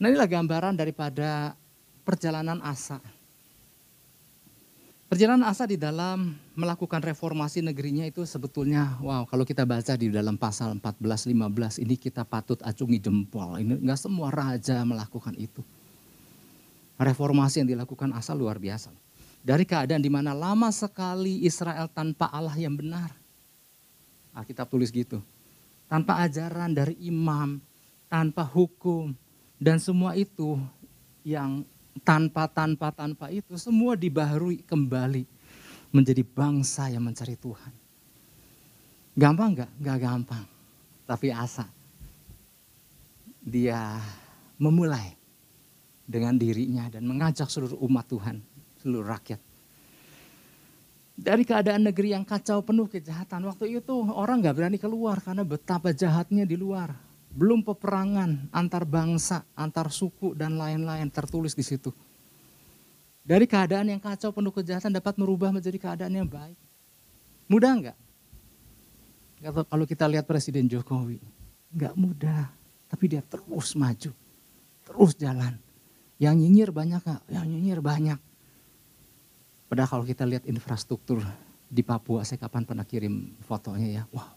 [0.00, 1.52] Nah inilah gambaran daripada
[2.06, 3.02] perjalanan asa.
[5.10, 10.38] Perjalanan asa di dalam melakukan reformasi negerinya itu sebetulnya wow kalau kita baca di dalam
[10.38, 13.58] pasal 14 15 ini kita patut acungi jempol.
[13.58, 15.66] Ini enggak semua raja melakukan itu
[17.00, 18.92] reformasi yang dilakukan asal luar biasa.
[19.40, 23.08] Dari keadaan di mana lama sekali Israel tanpa Allah yang benar.
[24.36, 25.24] Alkitab tulis gitu.
[25.88, 27.56] Tanpa ajaran dari imam,
[28.06, 29.16] tanpa hukum,
[29.56, 30.60] dan semua itu
[31.24, 31.64] yang
[32.04, 35.24] tanpa, tanpa, tanpa itu semua dibaharui kembali
[35.90, 37.72] menjadi bangsa yang mencari Tuhan.
[39.16, 39.70] Gampang nggak?
[39.82, 40.46] Nggak gampang.
[41.08, 41.66] Tapi asa.
[43.40, 43.98] Dia
[44.60, 45.19] memulai
[46.10, 48.42] dengan dirinya dan mengajak seluruh umat Tuhan,
[48.82, 49.38] seluruh rakyat.
[51.14, 55.94] Dari keadaan negeri yang kacau penuh kejahatan, waktu itu orang gak berani keluar karena betapa
[55.94, 56.96] jahatnya di luar.
[57.30, 61.94] Belum peperangan antar bangsa, antar suku dan lain-lain tertulis di situ.
[63.22, 66.58] Dari keadaan yang kacau penuh kejahatan dapat merubah menjadi keadaan yang baik.
[67.46, 67.98] Mudah nggak?
[69.70, 71.20] Kalau kita lihat Presiden Jokowi,
[71.70, 72.50] nggak mudah,
[72.90, 74.10] tapi dia terus maju,
[74.82, 75.54] terus jalan
[76.20, 78.20] yang nyinyir banyak kak, yang nyinyir banyak.
[79.72, 81.24] Padahal kalau kita lihat infrastruktur
[81.64, 84.28] di Papua, saya kapan pernah kirim fotonya ya, wow.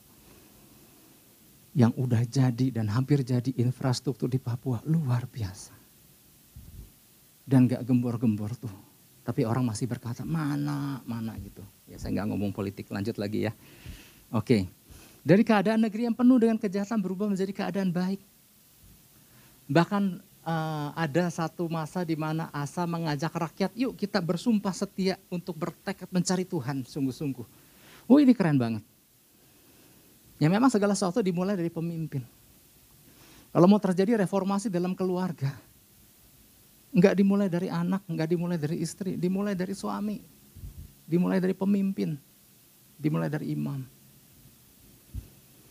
[1.76, 5.76] yang udah jadi dan hampir jadi infrastruktur di Papua luar biasa.
[7.44, 8.72] Dan gak gembor-gembor tuh.
[9.28, 11.64] Tapi orang masih berkata, mana, mana gitu.
[11.88, 13.52] Ya saya nggak ngomong politik, lanjut lagi ya.
[14.32, 14.68] Oke,
[15.24, 18.20] dari keadaan negeri yang penuh dengan kejahatan berubah menjadi keadaan baik.
[19.72, 25.56] Bahkan uh, ada satu masa di mana Asa mengajak rakyat, yuk kita bersumpah setia untuk
[25.58, 27.48] bertekad mencari Tuhan sungguh-sungguh.
[28.08, 28.84] Oh ini keren banget.
[30.38, 32.24] Ya memang segala sesuatu dimulai dari pemimpin.
[33.54, 35.54] Kalau mau terjadi reformasi dalam keluarga,
[36.90, 40.20] enggak dimulai dari anak, enggak dimulai dari istri, dimulai dari suami,
[41.06, 42.18] dimulai dari pemimpin,
[42.98, 43.86] dimulai dari imam.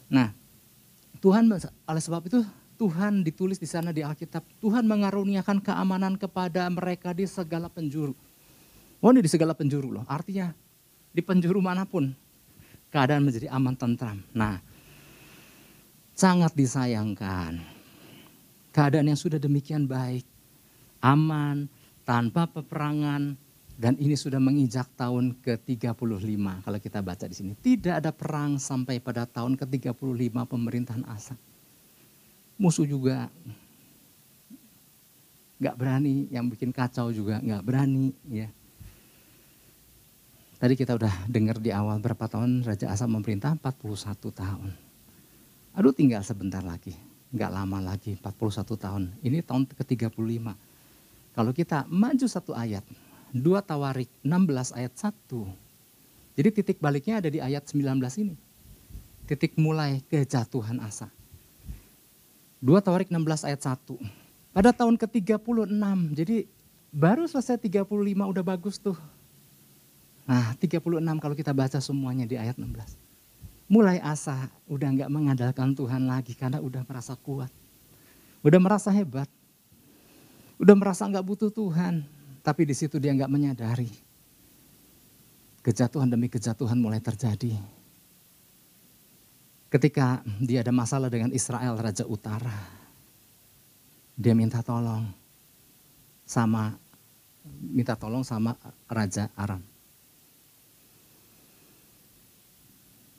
[0.09, 0.31] Nah,
[1.19, 2.41] Tuhan oleh sebab itu
[2.83, 8.11] Tuhan ditulis di sana di Alkitab, Tuhan mengaruniakan keamanan kepada mereka di segala penjuru.
[8.99, 10.51] Oh ini di segala penjuru loh, artinya
[11.14, 12.11] di penjuru mana pun
[12.90, 14.18] keadaan menjadi aman tentram.
[14.35, 14.59] Nah,
[16.11, 17.62] sangat disayangkan.
[18.75, 20.27] Keadaan yang sudah demikian baik,
[21.07, 21.71] aman,
[22.03, 23.38] tanpa peperangan,
[23.79, 25.95] dan ini sudah menginjak tahun ke-35
[26.66, 27.53] kalau kita baca di sini.
[27.55, 31.38] Tidak ada perang sampai pada tahun ke-35 pemerintahan Asa.
[32.62, 33.27] Musuh juga
[35.59, 38.14] nggak berani, yang bikin kacau juga nggak berani.
[38.31, 38.46] ya
[40.62, 44.70] Tadi kita udah dengar di awal berapa tahun Raja Asa memerintah 41 tahun.
[45.75, 46.94] Aduh tinggal sebentar lagi,
[47.35, 49.11] nggak lama lagi 41 tahun.
[49.27, 50.14] Ini tahun ke-35.
[51.35, 52.87] Kalau kita maju satu ayat,
[53.35, 55.51] 2 Tawarik 16 ayat 1.
[56.38, 58.38] Jadi titik baliknya ada di ayat 19 ini.
[59.27, 61.11] Titik mulai kejatuhan Asa.
[62.62, 63.98] 2 Tawarik 16 ayat 1.
[64.55, 65.66] Pada tahun ke-36,
[66.14, 66.46] jadi
[66.94, 67.83] baru selesai 35
[68.31, 68.94] udah bagus tuh
[70.22, 72.70] Nah 36 kalau kita baca semuanya di ayat 16.
[73.66, 77.51] Mulai asa udah nggak mengandalkan Tuhan lagi karena udah merasa kuat.
[78.44, 79.27] Udah merasa hebat.
[80.61, 82.05] Udah merasa nggak butuh Tuhan.
[82.42, 83.90] Tapi di situ dia nggak menyadari.
[85.62, 87.55] Kejatuhan demi kejatuhan mulai terjadi.
[89.73, 92.53] Ketika dia ada masalah dengan Israel, Raja Utara.
[94.13, 95.09] Dia minta tolong
[96.29, 96.77] sama
[97.73, 98.53] minta tolong sama
[98.85, 99.65] Raja Aram.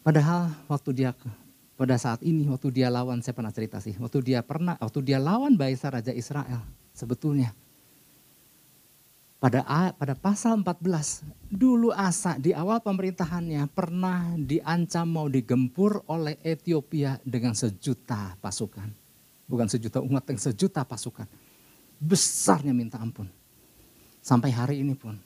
[0.05, 1.17] Padahal waktu dia
[1.73, 5.17] pada saat ini waktu dia lawan saya pernah cerita sih, waktu dia pernah waktu dia
[5.17, 6.61] lawan Baisa raja Israel
[6.93, 7.49] sebetulnya
[9.43, 17.19] pada pada pasal 14 dulu Asa di awal pemerintahannya pernah diancam mau digempur oleh Ethiopia
[17.27, 18.87] dengan sejuta pasukan.
[19.43, 21.27] Bukan sejuta umat, dengan sejuta pasukan.
[21.99, 23.27] Besarnya minta ampun.
[24.23, 25.19] Sampai hari ini pun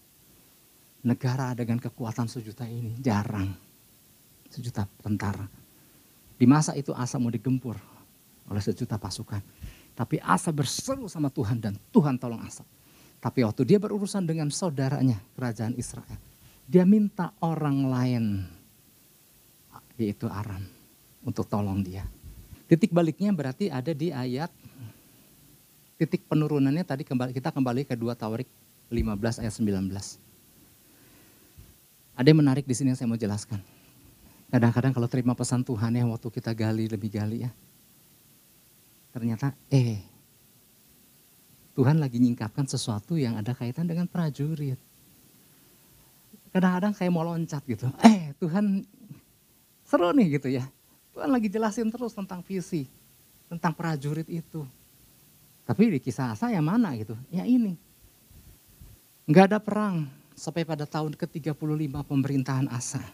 [1.06, 3.53] negara dengan kekuatan sejuta ini jarang
[4.49, 5.45] sejuta tentara.
[6.41, 7.77] Di masa itu Asa mau digempur
[8.49, 9.45] oleh sejuta pasukan.
[9.93, 12.65] Tapi Asa berseru sama Tuhan dan Tuhan tolong Asa.
[13.28, 16.16] Tapi waktu dia berurusan dengan saudaranya kerajaan Israel.
[16.63, 18.24] Dia minta orang lain
[20.00, 20.63] yaitu Aram
[21.28, 22.08] untuk tolong dia.
[22.72, 24.48] Titik baliknya berarti ada di ayat
[26.00, 28.48] titik penurunannya tadi kembali kita kembali ke 2 Tawarik
[28.96, 29.92] 15 ayat 19.
[32.16, 33.60] Ada yang menarik di sini yang saya mau jelaskan.
[34.48, 37.52] Kadang-kadang kalau terima pesan Tuhan ya waktu kita gali lebih gali ya.
[39.12, 40.16] Ternyata eh
[41.78, 44.82] Tuhan lagi nyingkapkan sesuatu yang ada kaitan dengan prajurit.
[46.50, 47.86] Kadang-kadang kayak mau loncat gitu.
[48.02, 48.82] Eh Tuhan
[49.86, 50.66] seru nih gitu ya.
[51.13, 52.90] Tuhan lagi jelasin terus tentang visi.
[53.46, 54.66] Tentang prajurit itu.
[55.70, 57.13] Tapi di kisah saya mana gitu.
[57.30, 57.78] Ya ini.
[59.30, 63.06] Enggak ada perang sampai pada tahun ke-35 pemerintahan Asa.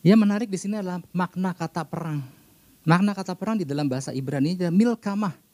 [0.00, 2.24] Yang menarik di sini adalah makna kata perang.
[2.88, 5.45] Makna kata perang di dalam bahasa Ibrani adalah milkamah.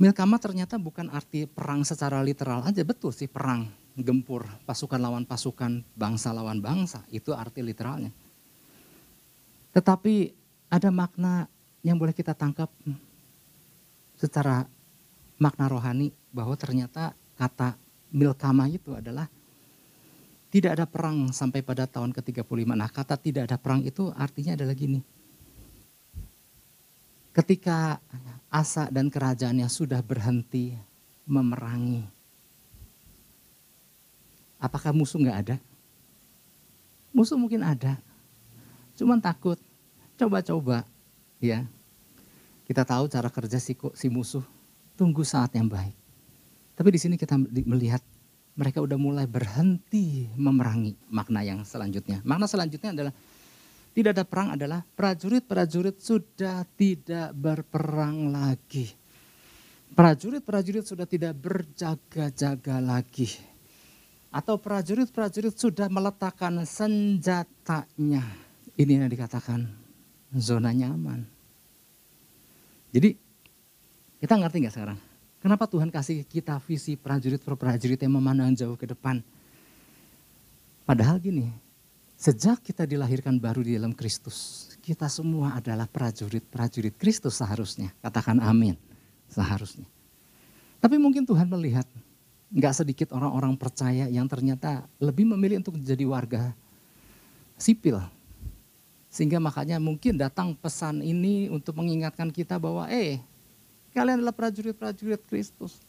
[0.00, 3.68] Milkamah ternyata bukan arti perang secara literal aja, betul sih perang,
[4.00, 8.08] gempur, pasukan lawan pasukan, bangsa lawan bangsa, itu arti literalnya.
[9.76, 10.32] Tetapi
[10.72, 11.52] ada makna
[11.84, 12.72] yang boleh kita tangkap
[14.16, 14.64] secara
[15.36, 17.76] makna rohani bahwa ternyata kata
[18.08, 19.28] milkamah itu adalah
[20.48, 22.72] tidak ada perang sampai pada tahun ke-35.
[22.72, 25.19] Nah kata tidak ada perang itu artinya adalah gini.
[27.30, 28.02] Ketika
[28.50, 30.74] Asa dan kerajaannya sudah berhenti
[31.22, 32.02] memerangi.
[34.58, 35.56] Apakah musuh nggak ada?
[37.14, 37.94] Musuh mungkin ada.
[38.98, 39.56] Cuman takut.
[40.18, 40.82] Coba-coba
[41.38, 41.64] ya.
[42.66, 44.42] Kita tahu cara kerja si, si musuh.
[44.98, 45.94] Tunggu saat yang baik.
[46.74, 48.02] Tapi di sini kita melihat
[48.58, 52.20] mereka udah mulai berhenti memerangi makna yang selanjutnya.
[52.26, 53.14] Makna selanjutnya adalah
[53.90, 58.86] tidak ada perang adalah prajurit-prajurit sudah tidak berperang lagi.
[59.90, 63.26] Prajurit-prajurit sudah tidak berjaga-jaga lagi.
[64.30, 68.22] Atau prajurit-prajurit sudah meletakkan senjatanya.
[68.78, 69.66] Ini yang dikatakan
[70.38, 71.26] zona nyaman.
[72.94, 73.18] Jadi
[74.22, 74.98] kita ngerti nggak sekarang?
[75.42, 79.18] Kenapa Tuhan kasih kita visi prajurit-prajurit yang memandang jauh ke depan?
[80.86, 81.50] Padahal gini,
[82.20, 87.96] Sejak kita dilahirkan baru di dalam Kristus, kita semua adalah prajurit-prajurit Kristus seharusnya.
[88.04, 88.76] Katakan amin,
[89.24, 89.88] seharusnya.
[90.84, 91.88] Tapi mungkin Tuhan melihat
[92.52, 96.42] nggak sedikit orang-orang percaya yang ternyata lebih memilih untuk menjadi warga
[97.56, 97.96] sipil.
[99.08, 103.16] Sehingga makanya mungkin datang pesan ini untuk mengingatkan kita bahwa eh
[103.96, 105.80] kalian adalah prajurit-prajurit Kristus.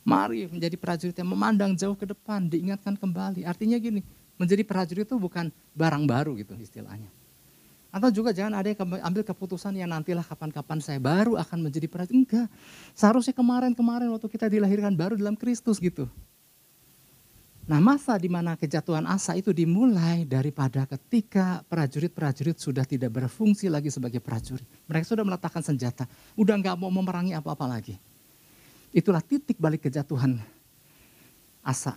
[0.00, 3.44] Mari menjadi prajurit yang memandang jauh ke depan, diingatkan kembali.
[3.44, 4.00] Artinya gini,
[4.42, 7.06] menjadi prajurit itu bukan barang baru gitu istilahnya.
[7.92, 12.24] Atau juga jangan ada yang ambil keputusan yang nantilah kapan-kapan saya baru akan menjadi prajurit.
[12.24, 12.48] Enggak,
[12.96, 16.08] seharusnya kemarin-kemarin waktu kita dilahirkan baru dalam Kristus gitu.
[17.62, 23.92] Nah masa di mana kejatuhan asa itu dimulai daripada ketika prajurit-prajurit sudah tidak berfungsi lagi
[23.92, 24.66] sebagai prajurit.
[24.90, 28.00] Mereka sudah meletakkan senjata, udah nggak mau memerangi apa-apa lagi.
[28.90, 30.40] Itulah titik balik kejatuhan
[31.60, 31.92] asa.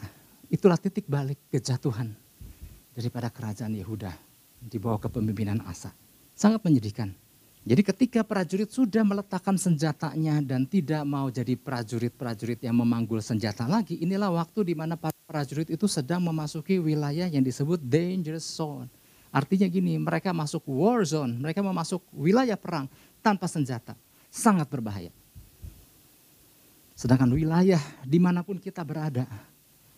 [0.52, 2.14] Itulah titik balik kejatuhan
[2.96, 4.16] daripada kerajaan Yehuda
[4.64, 5.92] di bawah kepemimpinan Asa.
[6.32, 7.12] Sangat menyedihkan.
[7.66, 13.98] Jadi ketika prajurit sudah meletakkan senjatanya dan tidak mau jadi prajurit-prajurit yang memanggul senjata lagi,
[13.98, 18.86] inilah waktu di mana para prajurit itu sedang memasuki wilayah yang disebut dangerous zone.
[19.34, 22.86] Artinya gini, mereka masuk war zone, mereka memasuk wilayah perang
[23.20, 23.98] tanpa senjata.
[24.30, 25.10] Sangat berbahaya.
[26.94, 29.26] Sedangkan wilayah di mana pun kita berada,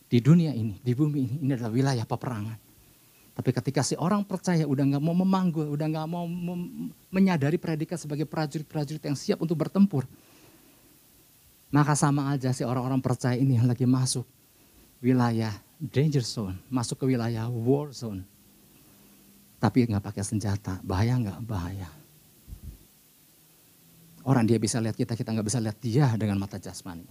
[0.07, 2.66] di dunia ini, di bumi ini, ini adalah wilayah peperangan.
[3.37, 6.25] Tapi ketika si orang percaya udah nggak mau memanggul, udah nggak mau
[7.13, 10.09] menyadari predikat sebagai prajurit-prajurit yang siap untuk bertempur,
[11.69, 14.25] maka sama aja si orang-orang percaya ini yang lagi masuk
[15.05, 18.25] wilayah danger zone, masuk ke wilayah war zone.
[19.61, 21.37] Tapi nggak pakai senjata, bahaya nggak?
[21.45, 21.93] Bahaya.
[24.25, 27.05] Orang dia bisa lihat kita, kita nggak bisa lihat dia dengan mata jasmani.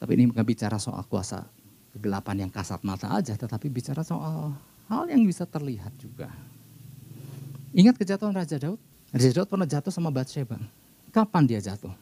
[0.00, 1.44] Tapi ini nggak bicara soal kuasa
[1.92, 4.56] kegelapan yang kasat mata aja, tetapi bicara soal
[4.88, 6.32] hal yang bisa terlihat juga.
[7.72, 8.80] Ingat kejatuhan Raja Daud?
[9.12, 10.60] Raja Daud pernah jatuh sama Bathsheba.
[11.12, 11.92] Kapan dia jatuh?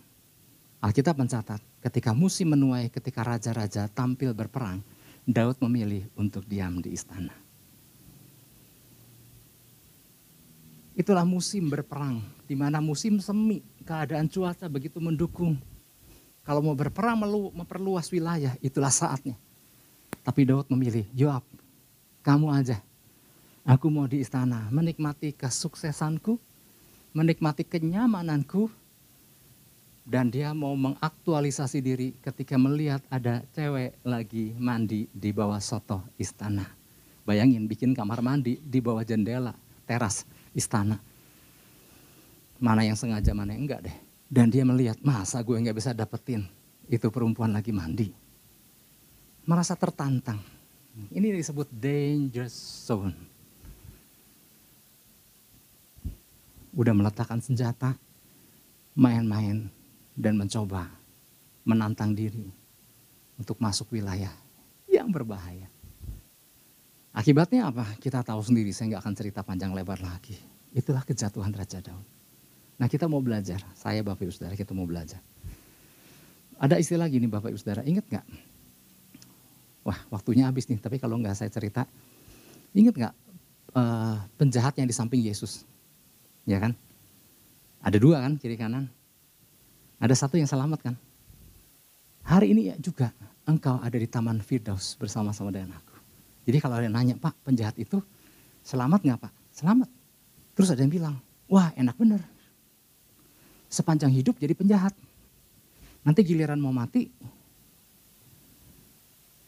[0.81, 4.81] Alkitab mencatat, ketika musim menuai, ketika raja-raja tampil berperang,
[5.29, 7.35] Daud memilih untuk diam di istana.
[10.97, 15.61] Itulah musim berperang, di mana musim semi, keadaan cuaca begitu mendukung.
[16.43, 17.21] Kalau mau berperang
[17.53, 19.37] memperluas wilayah, itulah saatnya.
[20.31, 21.43] Tapi Daud memilih, Yoab,
[22.23, 22.79] kamu aja.
[23.67, 26.39] Aku mau di istana, menikmati kesuksesanku,
[27.11, 28.71] menikmati kenyamananku,
[30.07, 36.63] dan dia mau mengaktualisasi diri ketika melihat ada cewek lagi mandi di bawah soto istana.
[37.27, 40.23] Bayangin bikin kamar mandi di bawah jendela, teras
[40.55, 41.03] istana.
[42.63, 43.97] Mana yang sengaja, mana yang enggak deh.
[44.31, 46.47] Dan dia melihat, masa gue nggak bisa dapetin
[46.87, 48.20] itu perempuan lagi mandi
[49.45, 50.41] merasa tertantang.
[51.11, 52.55] Ini disebut dangerous
[52.87, 53.15] zone.
[56.71, 57.95] Udah meletakkan senjata,
[58.95, 59.71] main-main
[60.15, 60.91] dan mencoba
[61.67, 62.47] menantang diri
[63.39, 64.33] untuk masuk wilayah
[64.91, 65.67] yang berbahaya.
[67.11, 67.99] Akibatnya apa?
[67.99, 70.39] Kita tahu sendiri, saya nggak akan cerita panjang lebar lagi.
[70.71, 72.07] Itulah kejatuhan Raja Daud.
[72.79, 75.19] Nah kita mau belajar, saya Bapak Ibu Saudara kita mau belajar.
[76.61, 78.27] Ada istilah gini Bapak Ibu Saudara, ingat nggak?
[79.85, 81.87] Wah waktunya habis nih, tapi kalau nggak saya cerita,
[82.77, 83.15] ingat nggak
[83.75, 85.65] uh, penjahat yang di samping Yesus?
[86.45, 86.77] Ya kan?
[87.81, 88.93] Ada dua kan kiri kanan.
[90.01, 90.95] Ada satu yang selamat kan?
[92.25, 93.13] Hari ini juga
[93.49, 95.97] engkau ada di Taman Firdaus bersama-sama dengan aku.
[96.45, 98.01] Jadi kalau ada yang nanya, Pak penjahat itu
[98.65, 99.33] selamat nggak Pak?
[99.53, 99.89] Selamat.
[100.57, 101.17] Terus ada yang bilang,
[101.49, 102.21] wah enak bener.
[103.71, 104.93] Sepanjang hidup jadi penjahat.
[106.01, 107.13] Nanti giliran mau mati,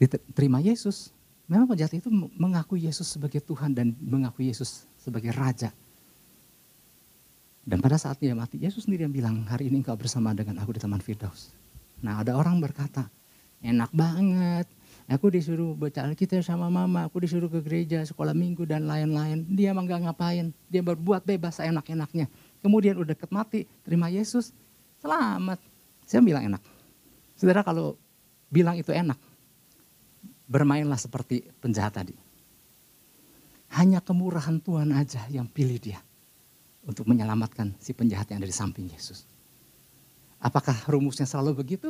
[0.07, 1.15] diterima Yesus.
[1.51, 5.75] Memang penjahat itu mengakui Yesus sebagai Tuhan dan mengakui Yesus sebagai Raja.
[7.63, 10.75] Dan pada saat dia mati, Yesus sendiri yang bilang, hari ini engkau bersama dengan aku
[10.75, 11.55] di Taman Firdaus.
[12.03, 13.07] Nah ada orang berkata,
[13.63, 14.67] enak banget,
[15.07, 19.47] aku disuruh baca Alkitab sama mama, aku disuruh ke gereja, sekolah minggu dan lain-lain.
[19.47, 22.27] Dia emang gak ngapain, dia berbuat bebas seenak-enaknya.
[22.59, 24.51] Kemudian udah deket mati, terima Yesus,
[24.99, 25.63] selamat.
[26.03, 26.63] Saya bilang enak.
[27.39, 27.95] Saudara kalau
[28.51, 29.17] bilang itu enak,
[30.53, 32.13] bermainlah seperti penjahat tadi.
[33.73, 36.05] Hanya kemurahan Tuhan aja yang pilih dia
[36.85, 39.25] untuk menyelamatkan si penjahat yang ada di samping Yesus.
[40.37, 41.89] Apakah rumusnya selalu begitu?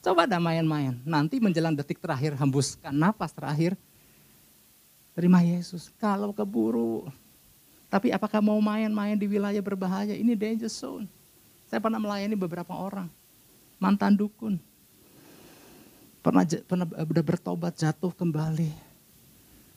[0.00, 0.96] Coba dah main-main.
[1.04, 3.76] Nanti menjelang detik terakhir, hembuskan napas terakhir.
[5.12, 5.92] Terima Yesus.
[6.00, 7.04] Kalau keburu.
[7.92, 10.16] Tapi apakah mau main-main di wilayah berbahaya?
[10.16, 11.06] Ini danger zone.
[11.68, 13.10] Saya pernah melayani beberapa orang.
[13.76, 14.56] Mantan dukun.
[16.24, 18.72] Pernah, pernah udah bertobat jatuh kembali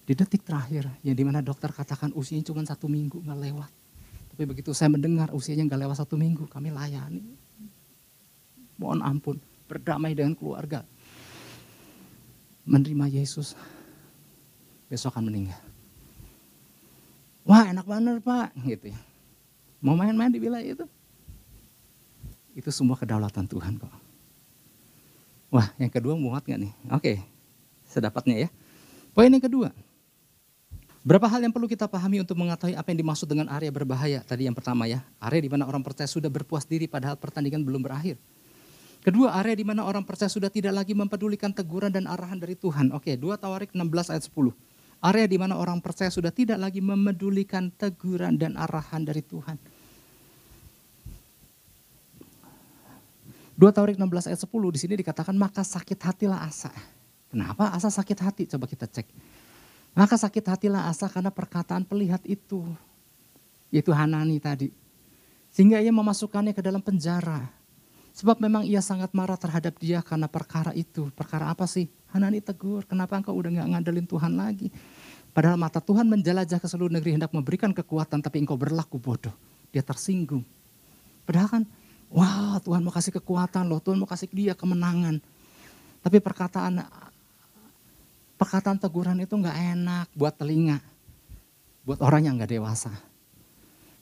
[0.08, 3.72] di detik terakhir, yang di mana dokter katakan usianya cuma satu minggu nggak lewat.
[4.32, 7.20] Tapi begitu saya mendengar usianya nggak lewat satu minggu, kami layani.
[8.80, 9.36] Mohon ampun,
[9.68, 10.88] berdamai dengan keluarga.
[12.64, 13.52] Menerima Yesus,
[14.88, 15.60] besok akan meninggal.
[17.44, 19.00] Wah enak banget pak, gitu ya.
[19.84, 20.88] Mau main-main di wilayah itu?
[22.56, 24.07] Itu semua kedaulatan Tuhan kok.
[25.48, 26.72] Wah yang kedua muat gak nih?
[26.92, 27.24] Oke,
[27.88, 28.50] sedapatnya ya.
[29.16, 29.72] Poin yang kedua,
[31.08, 34.20] Berapa hal yang perlu kita pahami untuk mengetahui apa yang dimaksud dengan area berbahaya?
[34.28, 37.80] Tadi yang pertama ya, area di mana orang percaya sudah berpuas diri padahal pertandingan belum
[37.80, 38.20] berakhir.
[39.08, 42.92] Kedua, area di mana orang percaya sudah tidak lagi mempedulikan teguran dan arahan dari Tuhan.
[42.92, 44.52] Oke, 2 Tawarik 16 ayat 10.
[45.00, 49.56] Area di mana orang percaya sudah tidak lagi memedulikan teguran dan arahan dari Tuhan.
[53.58, 56.70] 2 Tawarik 16 ayat 10 di sini dikatakan maka sakit hatilah Asa.
[57.34, 58.44] Kenapa Asa sakit hati?
[58.46, 59.10] Coba kita cek.
[59.98, 62.62] Maka sakit hatilah Asa karena perkataan pelihat itu.
[63.74, 64.70] Yaitu Hanani tadi.
[65.50, 67.50] Sehingga ia memasukkannya ke dalam penjara.
[68.14, 71.10] Sebab memang ia sangat marah terhadap dia karena perkara itu.
[71.18, 71.90] Perkara apa sih?
[72.14, 74.70] Hanani tegur, kenapa engkau udah gak ngandelin Tuhan lagi?
[75.34, 79.34] Padahal mata Tuhan menjelajah ke seluruh negeri hendak memberikan kekuatan tapi engkau berlaku bodoh.
[79.74, 80.46] Dia tersinggung.
[81.26, 81.64] Padahal kan,
[82.14, 85.20] wah Tuhan mau kasih kekuatan loh, Tuhan mau kasih dia kemenangan.
[86.02, 86.84] Tapi perkataan
[88.38, 90.78] Perkataan teguran itu nggak enak buat telinga,
[91.82, 92.94] buat orang yang nggak dewasa.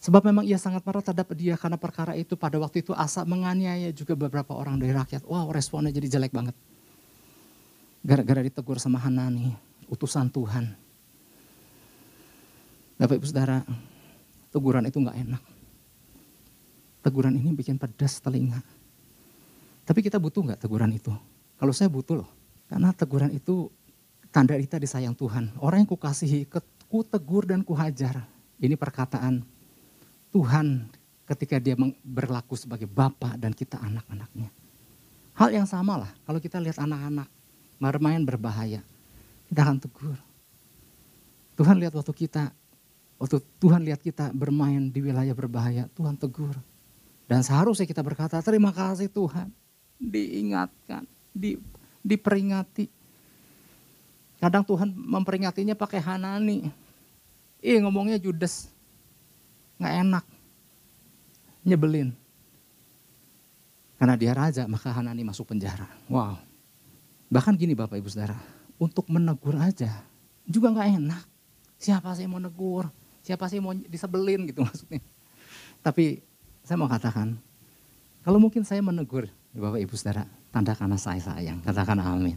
[0.04, 3.96] Sebab memang ia sangat marah terhadap dia karena perkara itu pada waktu itu Asa menganiaya
[3.96, 5.24] juga beberapa orang dari rakyat.
[5.24, 6.54] Wow responnya jadi jelek banget.
[8.04, 9.56] Gara-gara ditegur sama Hanani,
[9.88, 10.76] utusan Tuhan.
[13.00, 13.64] Bapak ibu saudara,
[14.52, 15.44] teguran itu nggak enak.
[17.06, 18.58] Teguran ini bikin pedas telinga.
[19.86, 21.14] Tapi kita butuh nggak teguran itu?
[21.62, 22.30] Kalau saya butuh loh.
[22.66, 23.70] Karena teguran itu
[24.34, 25.54] Tanda kita disayang Tuhan.
[25.64, 26.44] Orang yang kukasihi,
[26.92, 28.28] ku tegur dan kuhajar.
[28.60, 29.48] Ini perkataan
[30.36, 30.92] Tuhan
[31.24, 34.52] ketika dia berlaku sebagai Bapak dan kita anak-anaknya.
[35.40, 37.32] Hal yang sama lah kalau kita lihat anak-anak
[37.80, 38.84] bermain berbahaya.
[39.48, 40.20] Kita akan tegur.
[41.56, 42.52] Tuhan lihat waktu kita,
[43.16, 46.60] waktu Tuhan lihat kita bermain di wilayah berbahaya, Tuhan tegur.
[47.26, 49.50] Dan seharusnya kita berkata, terima kasih Tuhan.
[49.98, 51.58] Diingatkan, di,
[52.06, 52.86] diperingati.
[54.38, 56.70] Kadang Tuhan memperingatinya pakai Hanani.
[57.66, 58.70] Ih ngomongnya judes.
[59.82, 60.26] Nggak enak.
[61.66, 62.14] Nyebelin.
[63.98, 65.90] Karena dia raja maka Hanani masuk penjara.
[66.12, 66.38] Wow.
[67.32, 68.38] Bahkan gini Bapak Ibu Saudara.
[68.78, 70.04] Untuk menegur aja
[70.46, 71.26] juga nggak enak.
[71.82, 72.86] Siapa sih mau negur?
[73.26, 75.02] Siapa sih mau disebelin gitu maksudnya.
[75.82, 76.22] Tapi
[76.66, 77.38] saya mau katakan.
[78.26, 80.26] Kalau mungkin saya menegur Bapak Ibu Saudara.
[80.50, 81.62] Tanda karena saya sayang.
[81.62, 82.36] Katakan amin.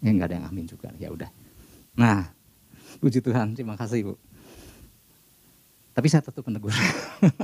[0.00, 0.88] Ya nggak ada yang amin juga.
[0.96, 1.28] Ya udah.
[1.92, 2.32] Nah,
[3.02, 4.14] puji Tuhan, terima kasih Bu.
[5.92, 6.70] Tapi saya tetap menegur.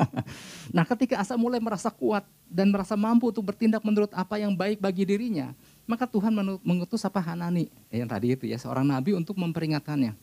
[0.77, 4.79] nah ketika Asa mulai merasa kuat dan merasa mampu untuk bertindak menurut apa yang baik
[4.79, 5.51] bagi dirinya,
[5.91, 6.31] maka Tuhan
[6.63, 10.15] mengutus apa Hanani, yang tadi itu ya, seorang nabi untuk memperingatkannya.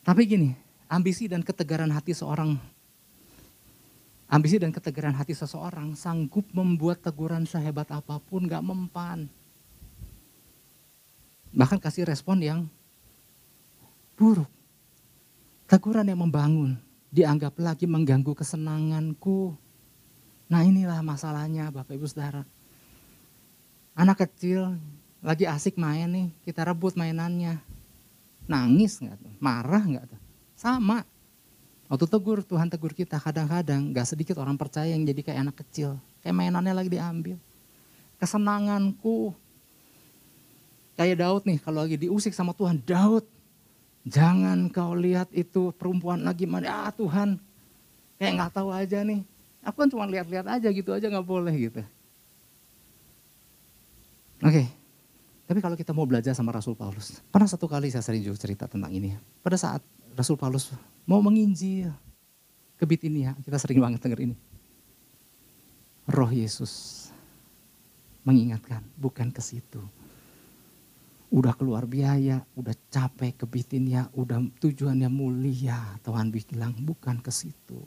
[0.00, 0.56] Tapi gini,
[0.88, 2.56] ambisi dan ketegaran hati seorang
[4.28, 9.26] ambisi dan ketegaran hati seseorang sanggup membuat teguran sehebat apa pun gak mempan.
[11.50, 12.60] Bahkan kasih respon yang
[14.14, 14.46] buruk.
[15.68, 16.80] Teguran yang membangun,
[17.12, 19.56] dianggap lagi mengganggu kesenanganku.
[20.48, 22.44] Nah inilah masalahnya Bapak Ibu Saudara.
[23.92, 24.80] Anak kecil
[25.20, 27.60] lagi asik main nih, kita rebut mainannya.
[28.48, 29.32] Nangis nggak tuh?
[29.44, 30.20] Marah nggak tuh?
[30.56, 31.04] Sama.
[31.88, 35.96] Waktu tegur, Tuhan tegur kita kadang-kadang gak sedikit orang percaya yang jadi kayak anak kecil.
[36.20, 37.40] Kayak mainannya lagi diambil.
[38.20, 39.32] Kesenanganku,
[40.98, 43.22] Kayak Daud nih, kalau lagi diusik sama Tuhan, Daud,
[44.02, 47.38] jangan kau lihat itu perempuan lagi mana, ah Tuhan,
[48.18, 49.22] kayak nggak tahu aja nih.
[49.62, 51.86] Aku kan cuma lihat-lihat aja gitu aja nggak boleh gitu.
[54.42, 54.66] Oke,
[55.46, 58.66] tapi kalau kita mau belajar sama Rasul Paulus, pernah satu kali saya sering juga cerita
[58.66, 59.14] tentang ini.
[59.38, 59.86] Pada saat
[60.18, 60.74] Rasul Paulus
[61.06, 61.94] mau menginjil
[62.74, 64.36] ke Bitinia, kita sering banget denger ini.
[66.10, 67.06] Roh Yesus
[68.26, 69.78] mengingatkan, bukan ke situ
[71.28, 76.00] udah keluar biaya, udah capek kebitinnya, udah tujuannya mulia.
[76.00, 77.84] Tuhan bilang bukan ke situ.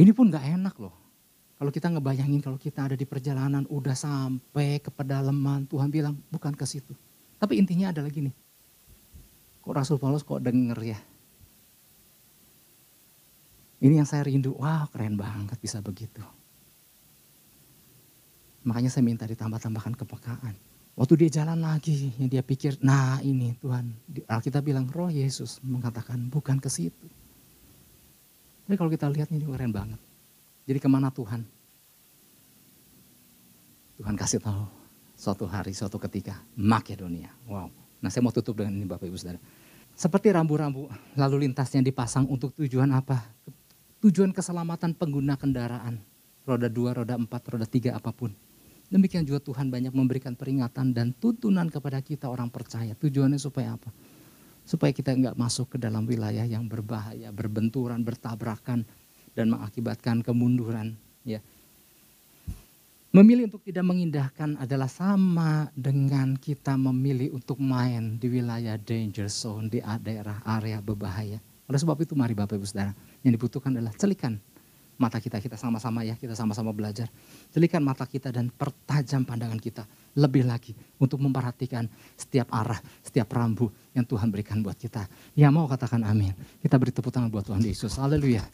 [0.00, 0.96] Ini pun gak enak loh.
[1.60, 6.56] Kalau kita ngebayangin kalau kita ada di perjalanan udah sampai ke pedalaman, Tuhan bilang bukan
[6.56, 6.96] ke situ.
[7.36, 8.32] Tapi intinya adalah gini.
[9.60, 10.98] Kok Rasul Paulus kok denger ya?
[13.80, 16.20] Ini yang saya rindu, wow keren banget bisa begitu.
[18.60, 20.54] Makanya saya minta ditambah-tambahkan kepekaan.
[21.00, 23.88] Waktu dia jalan lagi, ya dia pikir, nah ini Tuhan.
[24.28, 27.08] Alkitab bilang roh Yesus mengatakan bukan ke situ.
[28.68, 30.00] Tapi kalau kita lihat ini keren banget.
[30.68, 31.40] Jadi ke mana Tuhan?
[33.96, 34.64] Tuhan kasih tahu
[35.16, 37.32] suatu hari, suatu ketika, Makedonia.
[37.48, 37.79] Wow.
[38.00, 39.40] Nah saya mau tutup dengan ini Bapak Ibu Saudara.
[39.92, 43.20] Seperti rambu-rambu lalu lintasnya dipasang untuk tujuan apa?
[44.00, 46.00] Tujuan keselamatan pengguna kendaraan.
[46.48, 48.32] Roda dua, roda empat, roda tiga apa pun.
[48.90, 52.96] Demikian juga Tuhan banyak memberikan peringatan dan tuntunan kepada kita orang percaya.
[52.96, 53.92] Tujuannya supaya apa?
[54.66, 58.82] Supaya kita nggak masuk ke dalam wilayah yang berbahaya, berbenturan, bertabrakan,
[59.36, 60.98] dan mengakibatkan kemunduran.
[61.22, 61.38] Ya,
[63.10, 69.66] Memilih untuk tidak mengindahkan adalah sama dengan kita memilih untuk main di wilayah danger zone,
[69.66, 71.42] di daerah area berbahaya.
[71.66, 72.94] Oleh sebab itu mari Bapak Ibu Saudara,
[73.26, 74.38] yang dibutuhkan adalah celikan
[74.94, 77.10] mata kita, kita sama-sama ya, kita sama-sama belajar.
[77.50, 80.70] Celikan mata kita dan pertajam pandangan kita lebih lagi
[81.02, 85.10] untuk memperhatikan setiap arah, setiap rambu yang Tuhan berikan buat kita.
[85.34, 86.30] Ya mau katakan amin.
[86.62, 87.98] Kita beri tepuk tangan buat Tuhan Yesus.
[87.98, 88.46] Haleluya.